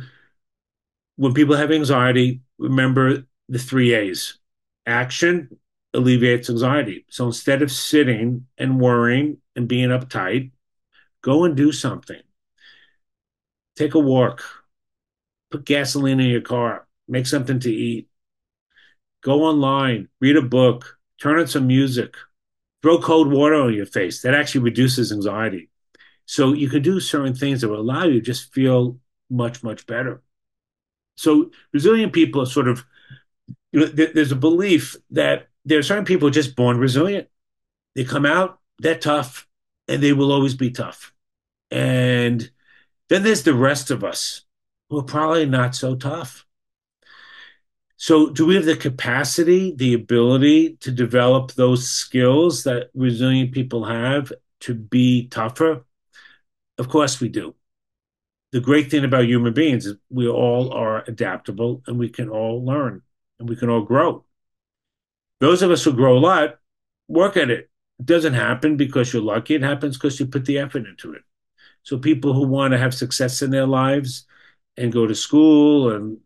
[1.17, 4.39] when people have anxiety, remember the three A's.
[4.87, 5.59] Action
[5.95, 7.05] alleviates anxiety.
[7.11, 10.51] So instead of sitting and worrying and being uptight,
[11.23, 12.21] go and do something
[13.77, 14.43] take a walk,
[15.51, 18.09] put gasoline in your car, make something to eat,
[19.23, 22.15] go online, read a book, turn on some music,
[22.83, 24.23] throw cold water on your face.
[24.23, 25.71] That actually reduces anxiety.
[26.33, 29.87] So you can do certain things that will allow you to just feel much, much
[29.87, 30.23] better.
[31.15, 32.87] So resilient people are sort of,
[33.71, 37.29] you know, there's a belief that there are certain people just born resilient.
[37.95, 39.47] They come out, they're tough,
[39.89, 41.13] and they will always be tough.
[41.71, 42.51] And
[43.11, 44.47] then there's the rest of us
[44.89, 46.47] who are probably not so tough.
[47.99, 53.85] So, do we have the capacity, the ability to develop those skills that resilient people
[53.85, 55.85] have to be tougher?
[56.79, 57.55] Of course, we do.
[58.53, 62.65] The great thing about human beings is we all are adaptable and we can all
[62.65, 63.03] learn
[63.39, 64.25] and we can all grow.
[65.41, 66.59] Those of us who grow a lot
[67.09, 67.71] work at it.
[68.01, 71.23] It doesn't happen because you're lucky, it happens because you put the effort into it.
[71.85, 74.27] So people who want to have success in their lives
[74.79, 76.19] and go to school and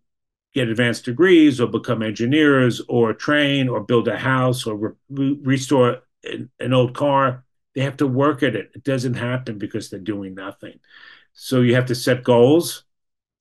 [0.54, 6.02] get advanced degrees or become engineers or train or build a house or re- restore
[6.24, 7.45] an, an old car,
[7.76, 8.70] they have to work at it.
[8.74, 10.80] It doesn't happen because they're doing nothing.
[11.34, 12.84] So you have to set goals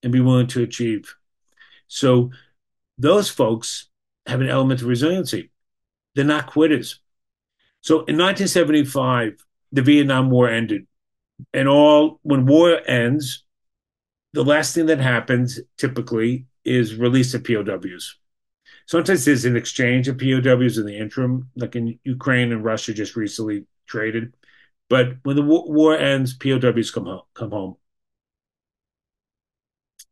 [0.03, 1.15] and be willing to achieve.
[1.87, 2.31] So
[2.97, 3.87] those folks
[4.27, 5.51] have an element of resiliency.
[6.13, 6.99] They're not quitters.
[7.81, 10.85] So in 1975, the Vietnam War ended
[11.53, 13.43] and all when war ends,
[14.33, 18.17] the last thing that happens typically is release of POWs.
[18.87, 23.15] Sometimes there's an exchange of POWs in the interim, like in Ukraine and Russia just
[23.15, 24.35] recently traded.
[24.89, 27.21] But when the war ends, POWs come home.
[27.33, 27.77] Come home.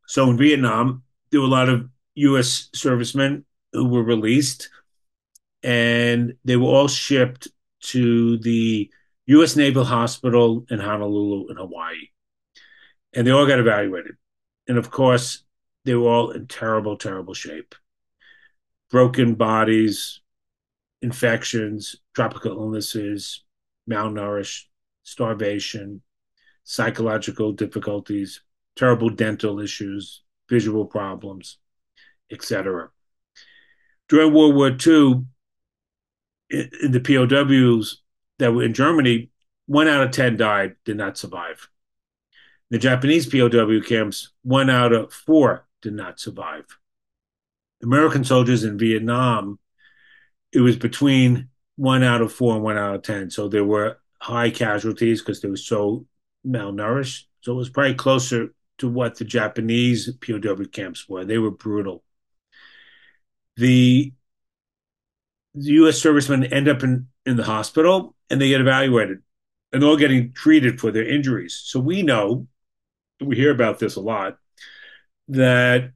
[0.08, 2.70] So in Vietnam, there were a lot of U.S.
[2.74, 4.70] servicemen who were released,
[5.64, 7.48] and they were all shipped
[7.82, 8.92] to the
[9.28, 9.56] U.S.
[9.56, 12.10] Naval Hospital in Honolulu, in Hawaii,
[13.14, 14.16] and they all got evaluated.
[14.68, 15.44] And of course,
[15.86, 17.76] they were all in terrible, terrible shape.
[18.92, 20.22] Broken bodies,
[21.02, 23.43] infections, tropical illnesses,
[23.89, 24.63] malnourished,
[25.04, 26.02] starvation,
[26.63, 28.41] psychological difficulties,
[28.76, 31.58] terrible dental issues, visual problems,
[32.32, 32.89] etc.
[34.10, 35.26] During World War II,
[36.50, 38.02] in the POWs
[38.39, 39.30] that were in Germany,
[39.65, 41.69] one out of 10 died, did not survive.
[42.69, 46.65] The Japanese POW camps, one out of four did not survive.
[47.82, 49.60] American soldiers in Vietnam,
[50.52, 53.30] it was between one out of four and one out of 10.
[53.30, 56.06] So there were high casualties because they were so
[56.46, 57.26] malnourished.
[57.42, 61.26] So it was probably closer to what the Japanese POW camps were.
[61.26, 62.04] They were brutal.
[63.58, 64.14] The,
[65.54, 66.00] the U.S.
[66.00, 69.20] servicemen end up in, in the hospital and they get evaluated
[69.72, 71.62] and all getting treated for their injuries.
[71.64, 72.48] So we know,
[73.20, 74.38] we hear about this a lot,
[75.28, 75.92] that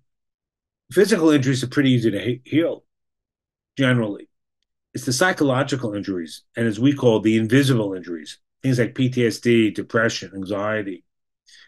[0.92, 2.84] physical injuries are pretty easy to heal
[3.78, 4.27] generally.
[4.94, 10.32] It's the psychological injuries, and as we call the invisible injuries, things like PTSD, depression,
[10.34, 11.04] anxiety,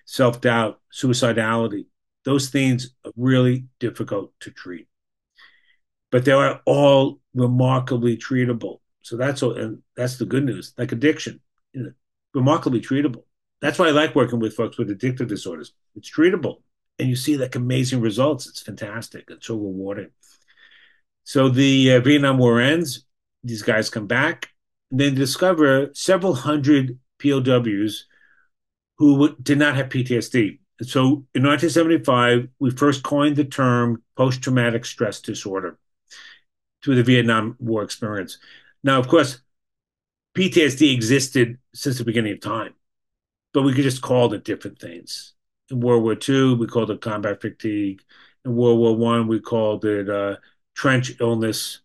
[0.06, 1.86] self doubt, suicidality.
[2.26, 4.88] Those things are really difficult to treat,
[6.12, 8.80] but they are all remarkably treatable.
[9.02, 10.74] So that's all, and that's the good news.
[10.78, 11.40] Like addiction,
[11.74, 11.92] you know,
[12.34, 13.24] remarkably treatable.
[13.62, 15.74] That's why I like working with folks with addictive disorders.
[15.96, 16.62] It's treatable,
[16.98, 18.48] and you see like amazing results.
[18.48, 19.26] It's fantastic.
[19.30, 20.10] It's so rewarding.
[21.24, 23.06] So the uh, Vietnam War ends
[23.44, 24.50] these guys come back,
[24.92, 28.06] and they discover several hundred POWs
[28.98, 30.60] who did not have PTSD.
[30.82, 35.78] So in 1975, we first coined the term post traumatic stress disorder
[36.84, 38.38] to the Vietnam War experience.
[38.84, 39.42] Now, of course,
[40.38, 42.74] PTSD existed since the beginning of time,
[43.54, 45.34] but we could just call it different things.
[45.70, 48.02] In World War II, we called it combat fatigue.
[48.46, 50.38] In World War One, we called it uh,
[50.76, 51.82] trench illness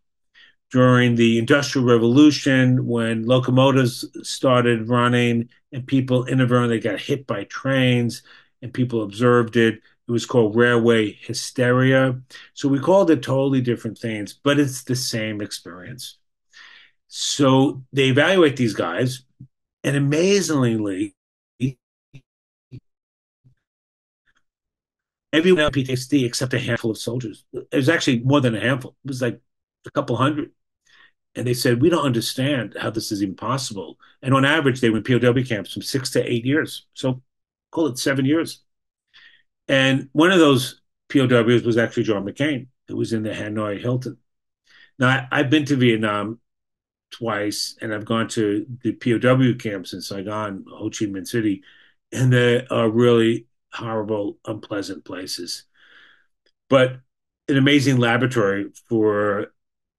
[0.75, 8.25] during the Industrial Revolution when locomotives started running and people inadvertently got hit by trains
[8.61, 9.75] and people observed it.
[9.77, 12.21] It was called railway hysteria.
[12.55, 16.19] So we called it totally different things, but it's the same experience.
[17.07, 19.23] So they evaluate these guys,
[19.85, 21.15] and amazingly,
[25.33, 27.45] everyone had PTSD except a handful of soldiers.
[27.53, 28.97] It was actually more than a handful.
[29.05, 29.41] It was like
[29.87, 30.51] a couple hundred
[31.37, 33.99] and they said we don't understand how this is even possible.
[34.23, 37.23] And on average, they in POW camps from six to eight years, so
[37.71, 38.63] call it seven years.
[39.69, 42.69] And one of those POWs was actually John McCain.
[42.89, 44.19] who was in the Hanoi Hilton.
[44.99, 46.41] Now I, have been to Vietnam
[47.11, 51.63] twice, and I've gone to the POW camps in Saigon, Ho Chi Minh City,
[52.13, 55.65] and they are really horrible, unpleasant places.
[56.69, 57.01] But
[57.49, 59.53] an amazing laboratory for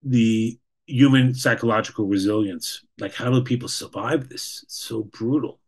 [0.03, 2.83] the human psychological resilience.
[2.99, 4.61] Like, how do people survive this?
[4.63, 5.59] It's so brutal.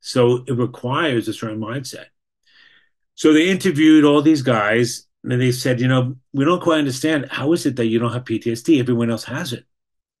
[0.00, 2.06] So it requires a certain mindset.
[3.14, 7.28] So they interviewed all these guys and they said, you know, we don't quite understand.
[7.30, 8.78] How is it that you don't have PTSD?
[8.78, 9.64] Everyone else has it.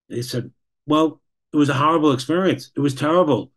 [0.08, 0.50] They said,
[0.86, 1.20] well,
[1.52, 2.70] it was a horrible experience.
[2.76, 3.52] It was terrible.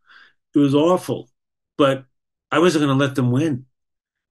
[0.54, 1.30] It was awful.
[1.78, 2.06] But
[2.52, 3.66] I wasn't going to let them win.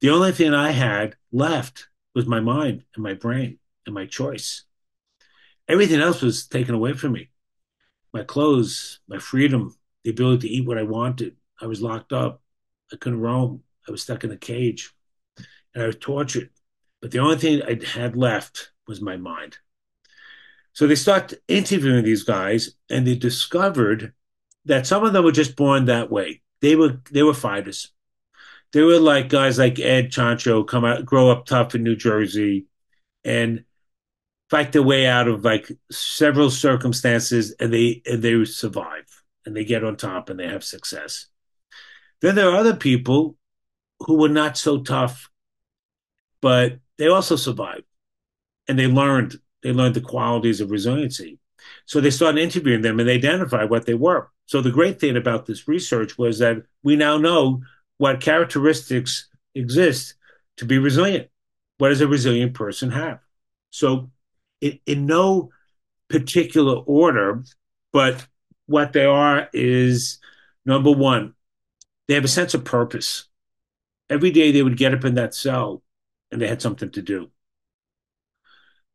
[0.00, 4.64] The only thing I had left was my mind and my brain and my choice.
[5.70, 7.30] Everything else was taken away from me.
[8.12, 11.36] My clothes, my freedom, the ability to eat what I wanted.
[11.60, 12.42] I was locked up.
[12.92, 13.62] I couldn't roam.
[13.86, 14.92] I was stuck in a cage
[15.74, 16.50] and I was tortured.
[17.00, 19.58] But the only thing I had left was my mind.
[20.72, 24.12] So they started interviewing these guys and they discovered
[24.64, 26.42] that some of them were just born that way.
[26.60, 27.92] They were they were fighters.
[28.72, 32.66] They were like guys like Ed Chancho, come out, grow up tough in New Jersey,
[33.24, 33.64] and
[34.50, 39.06] fight their way out of like several circumstances and they and they survive
[39.46, 41.26] and they get on top and they have success.
[42.20, 43.36] Then there are other people
[44.00, 45.30] who were not so tough,
[46.42, 47.84] but they also survived
[48.68, 51.38] and they learned they learned the qualities of resiliency.
[51.86, 54.30] So they started interviewing them and they identified what they were.
[54.46, 57.62] So the great thing about this research was that we now know
[57.98, 60.14] what characteristics exist
[60.56, 61.28] to be resilient.
[61.78, 63.20] What does a resilient person have?
[63.70, 64.10] So
[64.60, 65.50] in, in no
[66.08, 67.44] particular order,
[67.92, 68.26] but
[68.66, 70.20] what they are is
[70.64, 71.34] Number one,
[72.06, 73.24] they have a sense of purpose.
[74.08, 75.82] Every day they would get up in that cell
[76.30, 77.30] and they had something to do.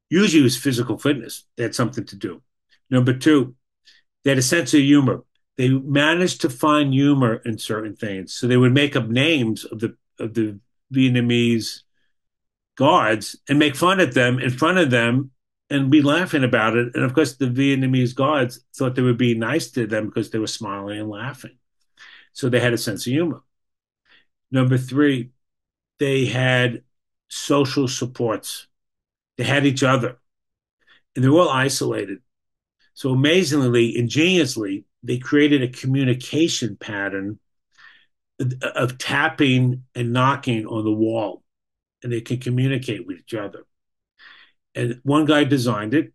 [0.09, 1.45] Usually it was physical fitness.
[1.57, 2.41] They had something to do.
[2.89, 3.55] Number two,
[4.23, 5.23] they had a sense of humor.
[5.57, 8.33] They managed to find humor in certain things.
[8.33, 10.59] So they would make up names of the of the
[10.93, 11.81] Vietnamese
[12.77, 15.31] guards and make fun of them in front of them
[15.69, 16.95] and be laughing about it.
[16.95, 20.39] And of course, the Vietnamese guards thought they would be nice to them because they
[20.39, 21.57] were smiling and laughing.
[22.33, 23.41] So they had a sense of humor.
[24.51, 25.31] Number three,
[25.99, 26.83] they had
[27.29, 28.67] social supports.
[29.37, 30.17] They had each other,
[31.15, 32.19] and they were all isolated.
[32.93, 37.39] So amazingly, ingeniously, they created a communication pattern
[38.39, 41.43] of tapping and knocking on the wall,
[42.03, 43.65] and they can communicate with each other.
[44.75, 46.13] And one guy designed it,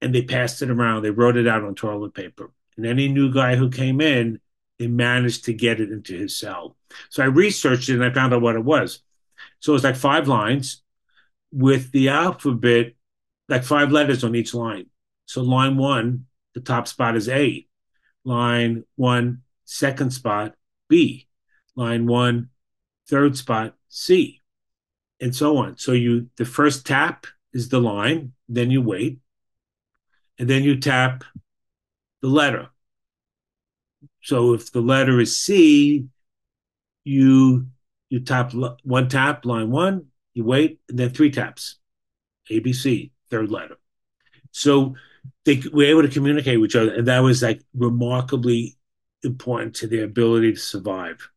[0.00, 1.02] and they passed it around.
[1.02, 2.50] They wrote it out on toilet paper.
[2.76, 4.40] And any new guy who came in,
[4.78, 6.76] they managed to get it into his cell.
[7.10, 9.02] So I researched it and I found out what it was.
[9.58, 10.82] So it was like five lines
[11.52, 12.94] with the alphabet,
[13.48, 14.86] like five letters on each line.
[15.26, 17.66] So line one, the top spot is A.
[18.24, 20.54] Line one, second spot,
[20.88, 21.28] B.
[21.76, 22.48] Line one,
[23.08, 24.40] third spot, C.
[25.20, 25.76] And so on.
[25.76, 29.18] So you the first tap is the line, then you wait,
[30.38, 31.24] and then you tap
[32.22, 32.68] the letter.
[34.22, 36.06] So if the letter is C,
[37.04, 37.66] you
[38.08, 41.78] you tap one tap line one, you wait, and then three taps,
[42.50, 43.76] ABC, third letter.
[44.50, 44.94] So
[45.44, 48.76] they were able to communicate with each other, and that was like remarkably
[49.22, 51.28] important to their ability to survive.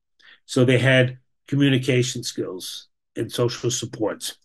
[0.45, 4.37] So they had communication skills and social supports.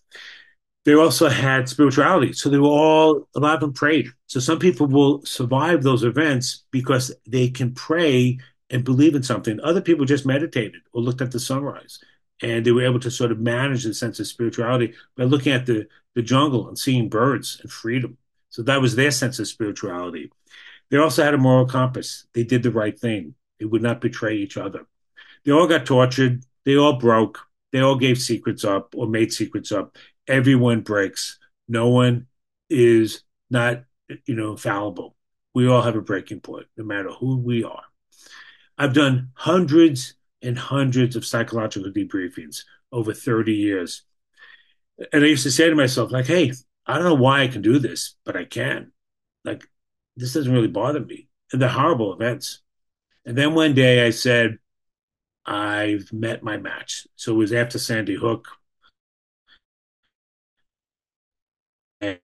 [0.84, 2.32] They also had spirituality.
[2.32, 4.08] So they were all, a lot of them prayed.
[4.26, 8.38] So some people will survive those events because they can pray
[8.70, 9.60] and believe in something.
[9.60, 11.98] Other people just meditated or looked at the sunrise
[12.42, 15.66] and they were able to sort of manage the sense of spirituality by looking at
[15.66, 18.16] the, the jungle and seeing birds and freedom.
[18.50, 20.30] So that was their sense of spirituality.
[20.90, 22.26] They also had a moral compass.
[22.32, 23.34] They did the right thing.
[23.58, 24.86] They would not betray each other.
[25.44, 26.44] They all got tortured.
[26.64, 27.40] They all broke.
[27.72, 29.96] They all gave secrets up or made secrets up.
[30.28, 31.38] Everyone breaks.
[31.66, 32.26] No one
[32.70, 33.84] is not,
[34.26, 35.16] you know, fallible.
[35.54, 37.82] We all have a breaking point, no matter who we are.
[38.76, 42.62] I've done hundreds and hundreds of psychological debriefings
[42.92, 44.02] over 30 years.
[45.12, 46.52] And I used to say to myself, like, hey,
[46.86, 48.92] I don't know why I can do this, but I can.
[49.44, 49.68] Like,
[50.16, 51.28] this doesn't really bother me.
[51.52, 52.60] And the horrible events.
[53.24, 54.58] And then one day I said,
[55.44, 57.06] I've met my match.
[57.16, 58.48] So it was after Sandy Hook.
[62.00, 62.18] And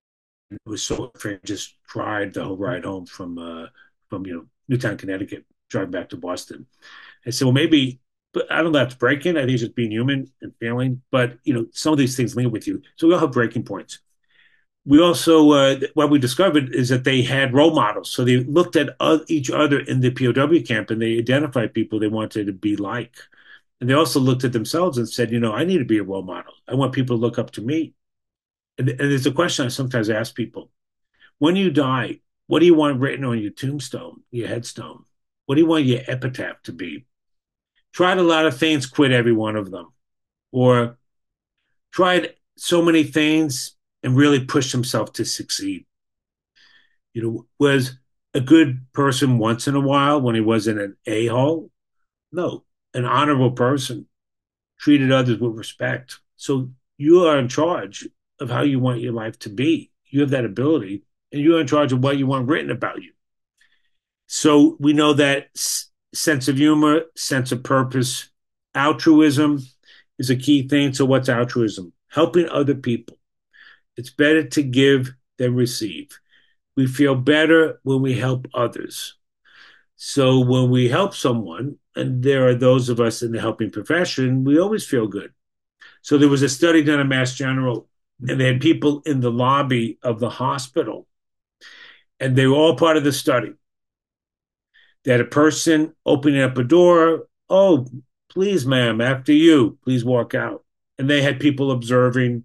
[0.57, 3.67] it was so afraid, just cried the whole ride home from uh,
[4.09, 6.67] from you know Newtown, Connecticut, driving back to Boston.
[7.27, 8.01] I said, well, maybe,
[8.33, 9.37] but I don't know that's breaking.
[9.37, 11.03] I think it's just being human and failing.
[11.11, 12.83] But you know, some of these things linger with you.
[12.97, 14.01] So we all have breaking points
[14.87, 18.77] we also uh, what we discovered is that they had role models so they looked
[18.77, 18.91] at
[19.29, 20.33] each other in the pow
[20.67, 23.17] camp and they identified people they wanted to be like
[23.81, 26.05] and they also looked at themselves and said you know i need to be a
[26.05, 27.95] role model i want people to look up to me
[28.79, 30.71] and, and there's a question i sometimes ask people
[31.39, 35.05] when you die what do you want written on your tombstone your headstone
[35.47, 37.07] what do you want your epitaph to be
[37.93, 39.93] tried a lot of things quit every one of them
[40.53, 40.99] or
[41.93, 45.87] tried so many things and really pushed himself to succeed.
[47.13, 47.97] You know, was
[48.35, 51.71] a good person once in a while when he wasn't an a hole?
[52.33, 54.07] No, an honorable person,
[54.79, 56.19] treated others with respect.
[56.37, 58.09] So you are in charge
[58.45, 59.91] of how you want your life to be.
[60.05, 63.13] You have that ability, and you're in charge of what you want written about you.
[64.27, 68.29] So we know that s- sense of humor, sense of purpose,
[68.75, 69.61] altruism
[70.19, 70.95] is a key thing.
[70.95, 71.93] So, what's altruism?
[72.11, 73.19] Helping other people.
[73.97, 76.19] It's better to give than receive.
[76.77, 79.15] We feel better when we help others.
[79.97, 84.45] So when we help someone, and there are those of us in the helping profession,
[84.45, 85.33] we always feel good.
[86.03, 87.89] So there was a study done at Mass General,
[88.21, 91.07] and they had people in the lobby of the hospital,
[92.21, 93.53] and they were all part of the study.
[95.05, 97.29] They had a person opening up a door.
[97.51, 97.87] Oh,
[98.31, 100.65] please, ma'am, after you, please walk out.
[100.99, 102.45] And they had people observing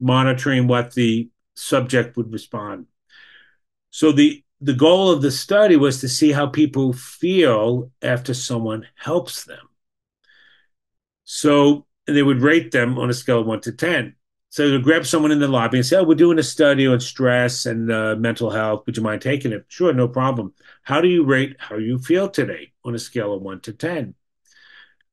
[0.00, 2.86] monitoring what the subject would respond.
[3.90, 8.86] So the the goal of the study was to see how people feel after someone
[8.96, 9.68] helps them.
[11.24, 14.16] So they would rate them on a scale of one to ten.
[14.58, 16.98] So to grab someone in the lobby and say, "Oh, we're doing a study on
[16.98, 18.84] stress and uh, mental health.
[18.86, 20.52] Would you mind taking it?" Sure, no problem.
[20.82, 24.16] How do you rate how you feel today on a scale of one to ten?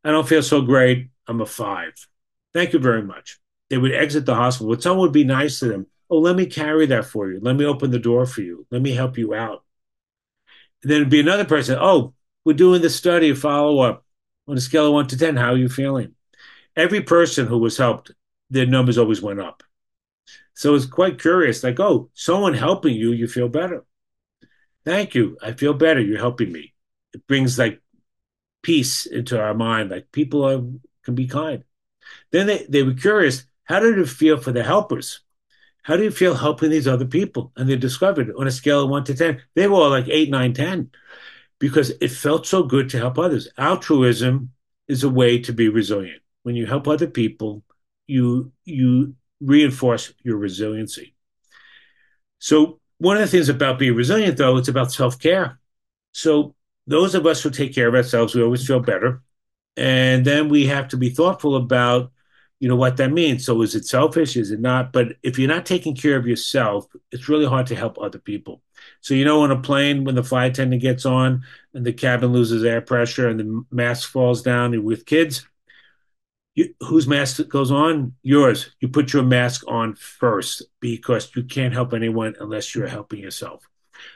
[0.03, 1.09] I don't feel so great.
[1.27, 1.93] I'm a five.
[2.55, 3.39] Thank you very much.
[3.69, 5.85] They would exit the hospital, but someone would be nice to them.
[6.09, 7.39] Oh, let me carry that for you.
[7.39, 8.65] Let me open the door for you.
[8.71, 9.63] Let me help you out.
[10.81, 11.77] And then it'd be another person.
[11.79, 12.15] Oh,
[12.45, 14.05] we're doing the study follow up
[14.47, 15.35] on a scale of one to 10.
[15.35, 16.15] How are you feeling?
[16.75, 18.11] Every person who was helped,
[18.49, 19.63] their numbers always went up.
[20.53, 23.85] So it's quite curious like, oh, someone helping you, you feel better.
[24.85, 25.37] Thank you.
[25.41, 25.99] I feel better.
[25.99, 26.73] You're helping me.
[27.13, 27.81] It brings like
[28.61, 29.89] peace into our mind.
[29.89, 30.63] Like people are,
[31.03, 31.63] can be kind.
[32.31, 35.21] Then they, they were curious how did it feel for the helpers?
[35.81, 37.51] How do you feel helping these other people?
[37.55, 40.29] And they discovered on a scale of one to 10, they were all like eight,
[40.29, 40.91] nine, 10,
[41.59, 43.47] because it felt so good to help others.
[43.57, 44.51] Altruism
[44.87, 46.21] is a way to be resilient.
[46.43, 47.63] When you help other people,
[48.08, 51.14] you, you reinforce your resiliency.
[52.39, 55.60] So one of the things about being resilient, though, it's about self care.
[56.12, 56.56] So
[56.88, 59.22] those of us who take care of ourselves, we always feel better.
[59.78, 62.12] And then we have to be thoughtful about
[62.60, 63.45] you know what that means.
[63.45, 64.38] So is it selfish?
[64.38, 64.93] Is it not?
[64.93, 68.62] But if you're not taking care of yourself, it's really hard to help other people.
[69.01, 71.43] So you know, on a plane, when the flight attendant gets on
[71.74, 75.47] and the cabin loses air pressure and the mask falls down with kids,
[76.56, 78.14] you, whose mask goes on?
[78.24, 78.72] Yours.
[78.80, 83.68] You put your mask on first because you can't help anyone unless you're helping yourself.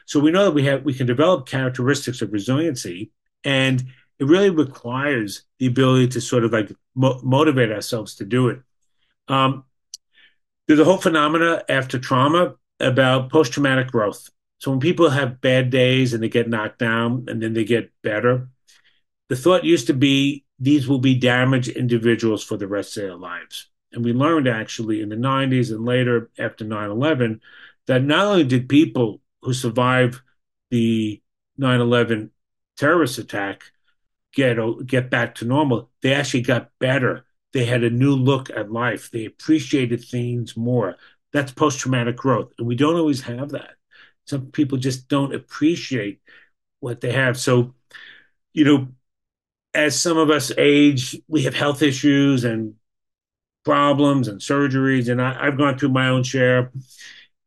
[0.06, 3.12] So we know that we have we can develop characteristics of resiliency,
[3.44, 3.84] and
[4.20, 8.62] it really requires the ability to sort of like mo- motivate ourselves to do it.
[9.28, 9.66] Um,
[10.68, 14.30] there's a whole phenomena after trauma about post traumatic growth.
[14.60, 17.92] So when people have bad days and they get knocked down and then they get
[18.04, 18.50] better,
[19.30, 23.16] the thought used to be these will be damaged individuals for the rest of their
[23.16, 23.68] lives.
[23.94, 27.42] And we learned actually in the 90s and later after 9 11
[27.88, 30.22] that not only did people who survived
[30.70, 31.22] the
[31.58, 32.32] 9 11
[32.78, 33.64] terrorist attack
[34.34, 35.90] get get back to normal.
[36.02, 37.26] They actually got better.
[37.54, 39.10] They had a new look at life.
[39.12, 40.98] They appreciated things more.
[41.34, 43.76] That's post traumatic growth, and we don't always have that.
[44.26, 46.22] Some people just don't appreciate
[46.80, 47.40] what they have.
[47.40, 47.74] So,
[48.54, 48.88] you know,
[49.74, 52.76] as some of us age, we have health issues and
[53.66, 56.72] problems and surgeries, and I, I've gone through my own share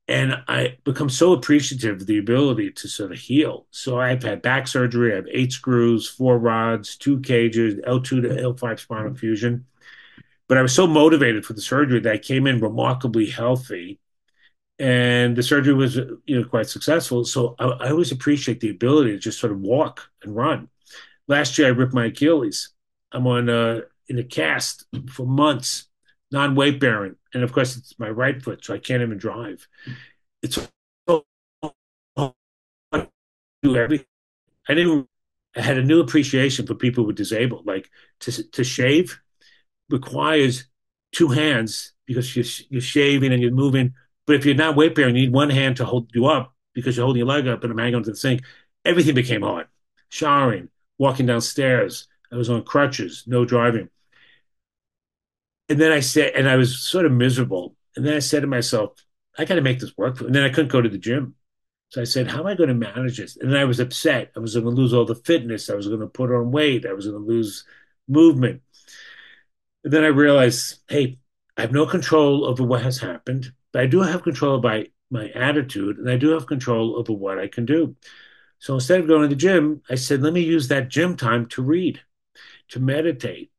[0.09, 3.67] and I become so appreciative of the ability to sort of heal.
[3.71, 5.13] So I've had back surgery.
[5.13, 9.67] I have eight screws, four rods, two cages, L2 to L5 spinal fusion.
[10.49, 14.01] But I was so motivated for the surgery that I came in remarkably healthy,
[14.79, 17.25] and the surgery was you know quite successful.
[17.25, 20.69] So I, I always appreciate the ability to just sort of walk and run.
[21.33, 22.75] Last year I ripped my Achilles.
[23.11, 25.89] I'm on uh, in a cast for months
[26.31, 27.17] non weight bearing.
[27.33, 29.67] And of course, it's my right foot, so I can't even drive.
[30.43, 30.59] It's
[31.09, 31.25] so
[33.63, 34.07] do everything.
[34.69, 35.09] I didn't.
[35.57, 37.67] I had a new appreciation for people who were disabled.
[37.67, 37.89] Like
[38.21, 39.19] to to shave
[39.89, 40.67] requires
[41.13, 43.95] two hands because you're you're shaving and you're moving.
[44.27, 46.95] But if you're not weight bearing, you need one hand to hold you up because
[46.95, 48.43] you're holding your leg up and I'm hanging onto the sink.
[48.85, 49.67] Everything became hard.
[50.11, 50.69] Showering,
[50.99, 52.07] walking downstairs.
[52.31, 53.89] I was on crutches, no driving
[55.73, 57.75] and then I said, and I was sort of miserable.
[57.97, 58.93] And then I said to myself,
[59.39, 60.21] I got to make this work.
[60.21, 61.35] And then I couldn't go to the gym.
[61.89, 63.39] So I said, how am I going to manage this?
[63.39, 64.33] And I was upset.
[64.37, 65.71] I was going to lose all the fitness.
[65.71, 66.85] I was going to put on weight.
[66.85, 67.65] I was going to lose
[68.07, 68.61] movement.
[69.85, 71.19] And then I realized, hey,
[71.57, 75.31] I have no control over what has happened, but I do have control by my
[75.31, 77.97] attitude and I do have control over what I can do.
[78.63, 81.47] So instead of going to the gym, I said, let me use that gym time
[81.47, 82.01] to read,
[82.69, 83.51] to meditate,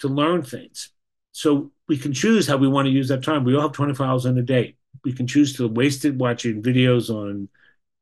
[0.00, 0.90] to learn things.
[1.32, 3.44] So we can choose how we want to use that time.
[3.44, 4.76] We all have 24 hours in a day.
[5.04, 7.48] We can choose to waste it watching videos on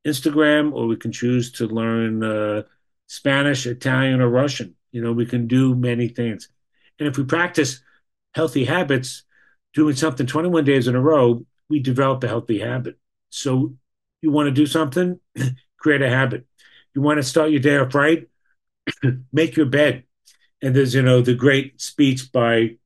[0.05, 2.65] Instagram, or we can choose to learn uh,
[3.07, 4.75] Spanish, Italian, or Russian.
[4.91, 6.49] You know, we can do many things.
[6.99, 7.81] And if we practice
[8.35, 9.23] healthy habits,
[9.73, 12.99] doing something 21 days in a row, we develop a healthy habit.
[13.29, 13.77] So
[14.21, 15.21] you want to do something,
[15.81, 16.47] create a habit.
[16.95, 18.29] You want to start your day off right,
[19.33, 20.05] make your bed.
[20.63, 22.77] And there's, you know, the great speech by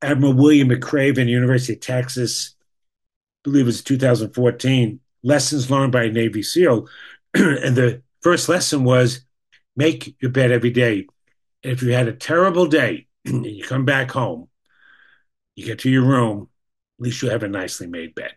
[0.00, 2.54] Admiral William McRaven, University of Texas,
[3.40, 6.88] I believe it was 2014, lessons learned by a Navy SEAL.
[7.34, 9.20] and the first lesson was
[9.76, 11.06] make your bed every day.
[11.62, 14.48] And if you had a terrible day and you come back home,
[15.56, 16.48] you get to your room,
[16.98, 18.32] at least you have a nicely made bed.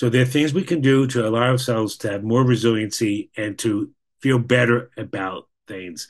[0.00, 3.58] So there are things we can do to allow ourselves to have more resiliency and
[3.58, 3.90] to
[4.22, 6.08] feel better about things.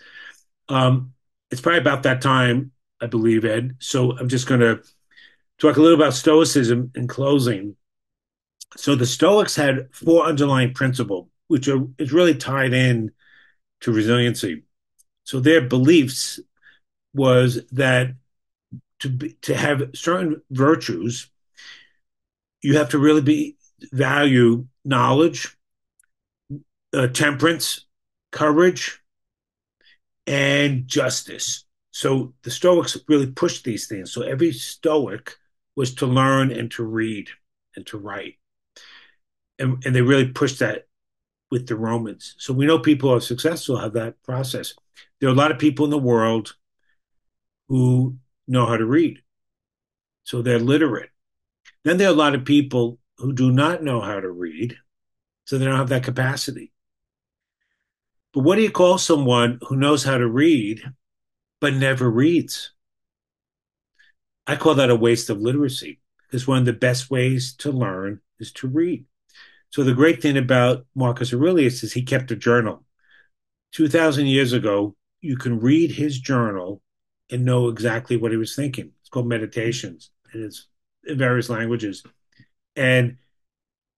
[0.69, 1.15] Um,
[1.51, 2.71] it's probably about that time
[3.01, 3.75] I believe, Ed.
[3.81, 4.81] So I'm just going to
[5.59, 7.75] talk a little about Stoicism in closing.
[8.77, 13.11] So the Stoics had four underlying principles, which are is really tied in
[13.81, 14.63] to resiliency.
[15.25, 16.39] So their beliefs
[17.13, 18.15] was that
[19.01, 21.29] to be, to have certain virtues,
[22.63, 23.57] you have to really be
[23.93, 25.57] value knowledge,
[26.93, 27.87] uh, temperance,
[28.33, 29.01] courage,
[30.27, 31.65] and justice.
[31.91, 34.13] So the Stoics really pushed these things.
[34.13, 35.37] So every Stoic
[35.77, 37.29] was to learn and to read
[37.77, 38.35] and to write.
[39.59, 40.87] And, and they really pushed that
[41.51, 42.37] with the Romans.
[42.39, 44.75] So we know people are successful have that process.
[45.21, 46.55] There are a lot of people in the world
[47.69, 48.17] who
[48.47, 49.19] know how to read.
[50.23, 51.11] So they're literate.
[51.85, 54.77] Then there are a lot of people who do not know how to read.
[55.45, 56.73] So they don't have that capacity.
[58.33, 60.83] But what do you call someone who knows how to read
[61.61, 62.73] but never reads?
[64.47, 68.21] I call that a waste of literacy because one of the best ways to learn
[68.39, 69.05] is to read.
[69.71, 72.85] So the great thing about Marcus Aurelius is he kept a journal.
[73.73, 76.81] 2000 years ago, you can read his journal
[77.31, 78.93] and know exactly what he was thinking.
[79.01, 80.67] It's called Meditations and it's
[81.05, 82.03] in various languages.
[82.77, 83.17] And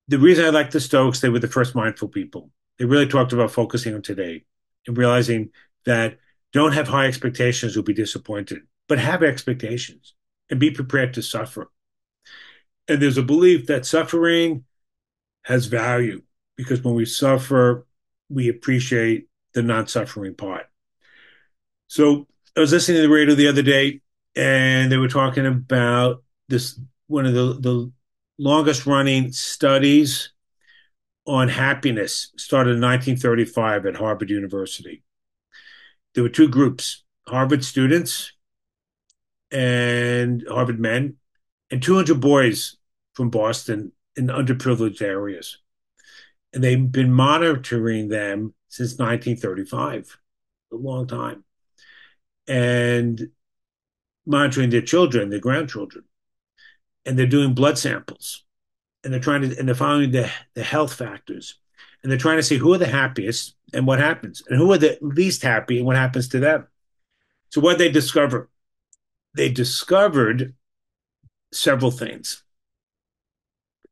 [0.09, 2.51] the reason I like the Stoics, they were the first mindful people.
[2.79, 4.45] They really talked about focusing on today
[4.87, 5.51] and realizing
[5.85, 6.18] that
[6.53, 10.14] don't have high expectations, you'll be disappointed, but have expectations
[10.51, 11.70] and be prepared to suffer.
[12.89, 14.64] And there's a belief that suffering
[15.45, 16.23] has value
[16.57, 17.87] because when we suffer,
[18.29, 20.66] we appreciate the non suffering part.
[21.87, 24.01] So I was listening to the radio the other day
[24.35, 27.93] and they were talking about this one of the, the
[28.43, 30.30] longest running studies
[31.26, 35.05] on happiness started in 1935 at Harvard University.
[36.14, 38.32] There were two groups Harvard students
[39.53, 41.16] and Harvard men,
[41.70, 42.76] and 200 boys
[43.14, 45.59] from Boston in underprivileged areas.
[46.53, 50.18] And they've been monitoring them since 1935,
[50.72, 51.45] a long time,
[52.49, 53.28] and
[54.26, 56.05] monitoring their children, their grandchildren.
[57.05, 58.44] And they're doing blood samples
[59.05, 61.57] and they're trying to, and they're following the, the health factors.
[62.03, 64.78] And they're trying to see who are the happiest and what happens, and who are
[64.78, 66.66] the least happy and what happens to them.
[67.50, 68.50] So, what they discover?
[69.34, 70.55] They discovered
[71.53, 72.44] several things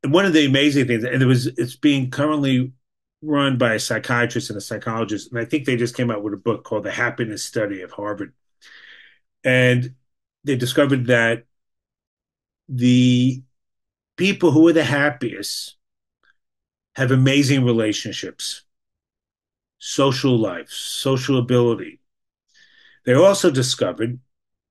[0.02, 2.72] And one of the amazing things, and it was it's being currently
[3.22, 6.32] run by a psychiatrist and a psychologist, and I think they just came out with
[6.32, 8.32] a book called The Happiness Study of Harvard,
[9.44, 9.94] and
[10.44, 11.44] they discovered that
[12.70, 13.42] the
[14.16, 15.76] people who are the happiest
[16.94, 18.62] have amazing relationships,
[19.78, 22.00] social life, social ability.
[23.04, 24.20] They also discovered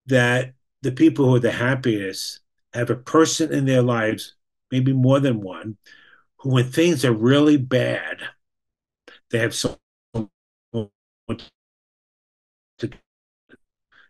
[0.05, 2.39] that the people who are the happiest
[2.73, 4.35] have a person in their lives
[4.71, 5.77] maybe more than one,
[6.37, 8.17] who, when things are really bad,
[9.31, 9.77] they have so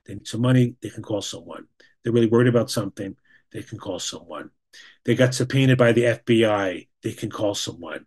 [0.06, 1.68] they need some money, they can call someone.
[2.04, 3.16] They're really worried about something,
[3.52, 4.52] they can call someone.
[5.06, 8.06] They got subpoenaed by the FBI, they can call someone.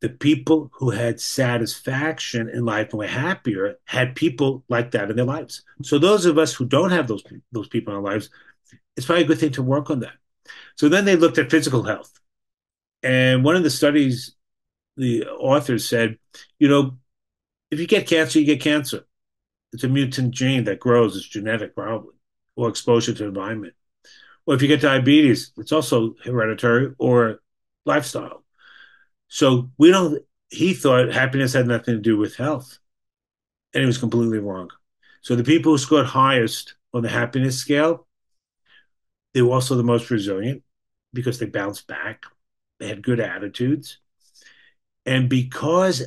[0.00, 5.16] The people who had satisfaction in life and were happier had people like that in
[5.16, 5.62] their lives.
[5.82, 7.22] So those of us who don't have those
[7.52, 8.30] those people in our lives,
[8.96, 10.14] it's probably a good thing to work on that.
[10.76, 12.18] So then they looked at physical health.
[13.02, 14.34] And one of the studies,
[14.96, 16.18] the authors said,
[16.58, 16.98] you know,
[17.70, 19.06] if you get cancer, you get cancer.
[19.72, 22.14] It's a mutant gene that grows, it's genetic probably,
[22.56, 23.74] or exposure to environment.
[24.46, 27.40] Or if you get diabetes, it's also hereditary or
[27.84, 28.44] lifestyle.
[29.28, 32.78] So we don't, he thought happiness had nothing to do with health.
[33.72, 34.70] And he was completely wrong.
[35.22, 38.06] So the people who scored highest on the happiness scale
[39.34, 40.62] they were also the most resilient
[41.12, 42.24] because they bounced back.
[42.78, 43.98] They had good attitudes.
[45.06, 46.06] And because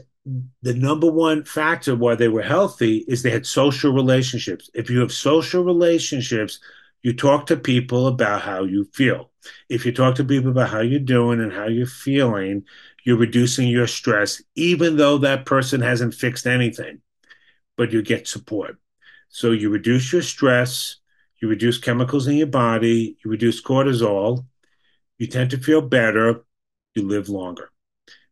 [0.62, 4.70] the number one factor why they were healthy is they had social relationships.
[4.74, 6.60] If you have social relationships,
[7.04, 9.30] you talk to people about how you feel.
[9.70, 12.64] If you talk to people about how you're doing and how you're feeling,
[13.04, 17.02] you're reducing your stress, even though that person hasn't fixed anything,
[17.76, 18.78] but you get support.
[19.28, 20.98] So you reduce your stress,
[21.42, 24.46] you reduce chemicals in your body, you reduce cortisol,
[25.18, 26.46] you tend to feel better,
[26.96, 27.70] you live longer.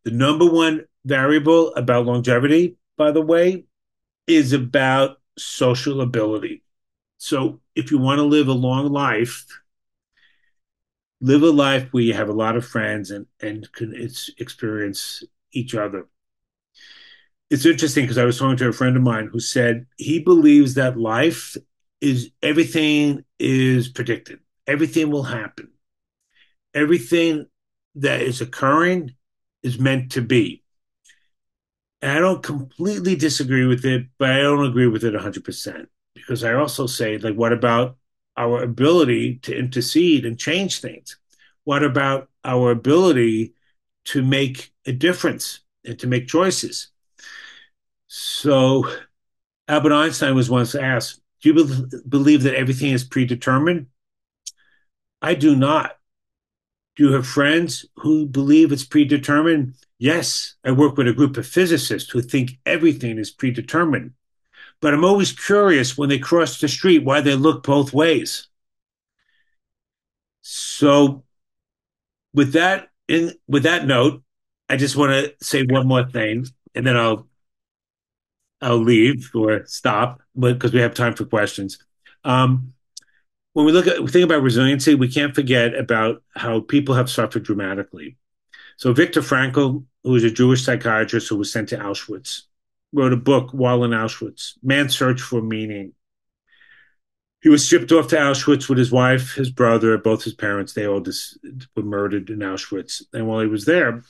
[0.05, 3.65] The number one variable about longevity, by the way,
[4.28, 6.61] is about social ability.
[7.22, 9.45] So if you want to live a long life,
[11.22, 13.93] live a life where you have a lot of friends and, and can
[14.39, 16.07] experience each other.
[17.49, 20.76] It's interesting because I was talking to a friend of mine who said he believes
[20.76, 21.57] that life
[21.99, 24.39] is everything is predicted.
[24.67, 25.69] Everything will happen.
[26.74, 27.47] everything
[27.95, 29.15] that is occurring
[29.63, 30.63] is meant to be.
[32.01, 35.88] And I don't completely disagree with it, but I don't agree with it 100%.
[36.22, 37.97] Because I also say, like, what about
[38.38, 41.17] our ability to intercede and change things?
[41.63, 43.53] What about our ability
[44.05, 46.89] to make a difference and to make choices?
[48.07, 48.89] So,
[49.67, 53.88] Albert Einstein was once asked, Do you be- believe that everything is predetermined?
[55.22, 55.97] I do not.
[56.95, 59.76] Do you have friends who believe it's predetermined?
[59.97, 64.13] Yes, I work with a group of physicists who think everything is predetermined.
[64.82, 68.47] But I'm always curious when they cross the street why they look both ways.
[70.41, 71.23] So,
[72.34, 74.23] with that in with that note,
[74.69, 77.27] I just want to say one more thing, and then I'll
[78.61, 81.79] I'll leave or stop because we have time for questions.
[82.23, 82.73] Um,
[83.53, 87.43] when we look at think about resiliency, we can't forget about how people have suffered
[87.43, 88.17] dramatically.
[88.77, 92.43] So Viktor Frankl, who was a Jewish psychiatrist who was sent to Auschwitz,
[92.94, 95.94] wrote a book while in Auschwitz, Man's Search for Meaning.
[97.42, 100.74] He was shipped off to Auschwitz with his wife, his brother, both his parents.
[100.74, 101.39] They all just
[101.76, 103.02] were murdered in Auschwitz.
[103.14, 104.04] And while he was there,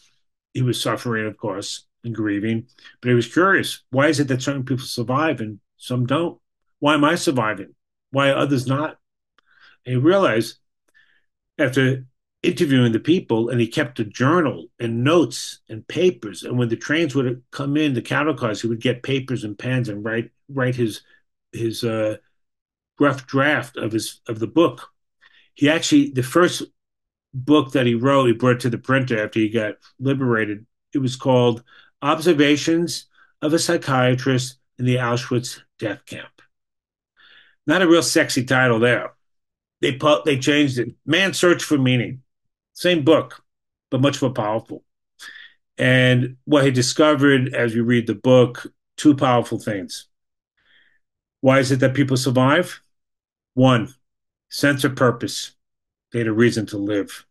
[0.54, 2.68] he was suffering, of course, and grieving.
[3.02, 6.40] But he was curious why is it that certain people survive and some don't?
[6.80, 7.74] Why am I surviving?
[8.12, 8.98] Why others not?
[9.86, 10.58] And he realized
[11.58, 12.06] after
[12.44, 16.44] interviewing the people, and he kept a journal and notes and papers.
[16.44, 19.58] And when the trains would come in, the cattle cars, he would get papers and
[19.58, 21.02] pens and write write his
[21.52, 22.18] his uh,
[23.00, 24.90] rough draft of his of the book.
[25.54, 26.64] He actually the first
[27.34, 30.66] book that he wrote, he brought to the printer after he got liberated.
[30.94, 31.64] It was called
[32.02, 33.06] Observations
[33.42, 36.42] of a Psychiatrist in the Auschwitz Death Camp.
[37.68, 39.14] Not a real sexy title there.
[39.82, 40.96] They they changed it.
[41.06, 42.24] man Search for Meaning.
[42.74, 43.44] Same book,
[43.90, 44.84] but much more powerful.
[45.78, 50.08] And what he discovered as you read the book, two powerful things.
[51.42, 52.82] Why is it that people survive?
[53.54, 53.94] One,
[54.50, 55.52] sense of purpose.
[56.12, 57.26] They had a reason to live.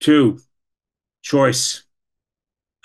[0.00, 0.40] Two,
[1.22, 1.82] choice.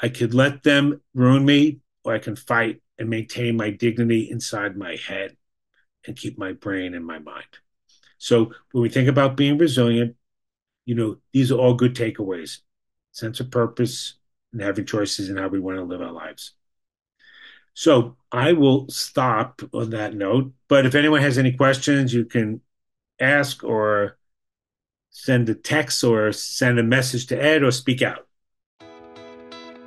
[0.01, 4.78] I could let them ruin me, or I can fight and maintain my dignity inside
[4.78, 5.38] my head
[6.05, 7.45] and keep my brain and my mind.
[8.18, 10.15] So when we think about being resilient,
[10.88, 12.60] you know, these are all good takeaways
[13.12, 14.14] sense of purpose
[14.54, 16.54] and having choices in how we want to live our lives.
[17.74, 20.54] So I will stop on that note.
[20.68, 22.62] But if anyone has any questions, you can
[23.20, 24.18] ask or
[25.10, 28.28] send a text or send a message to Ed or speak out.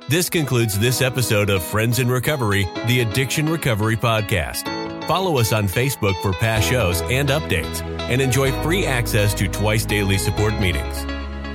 [0.09, 4.80] This concludes this episode of Friends in Recovery, the Addiction Recovery Podcast.
[5.07, 9.85] Follow us on Facebook for past shows and updates, and enjoy free access to twice
[9.85, 11.05] daily support meetings.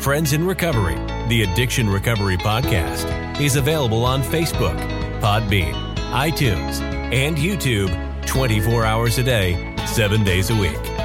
[0.03, 0.97] Friends in Recovery,
[1.29, 4.77] the Addiction Recovery Podcast, is available on Facebook,
[5.21, 5.75] Podbean,
[6.13, 6.81] iTunes,
[7.13, 7.91] and YouTube
[8.27, 10.96] 24 hours a day, 7 days a week.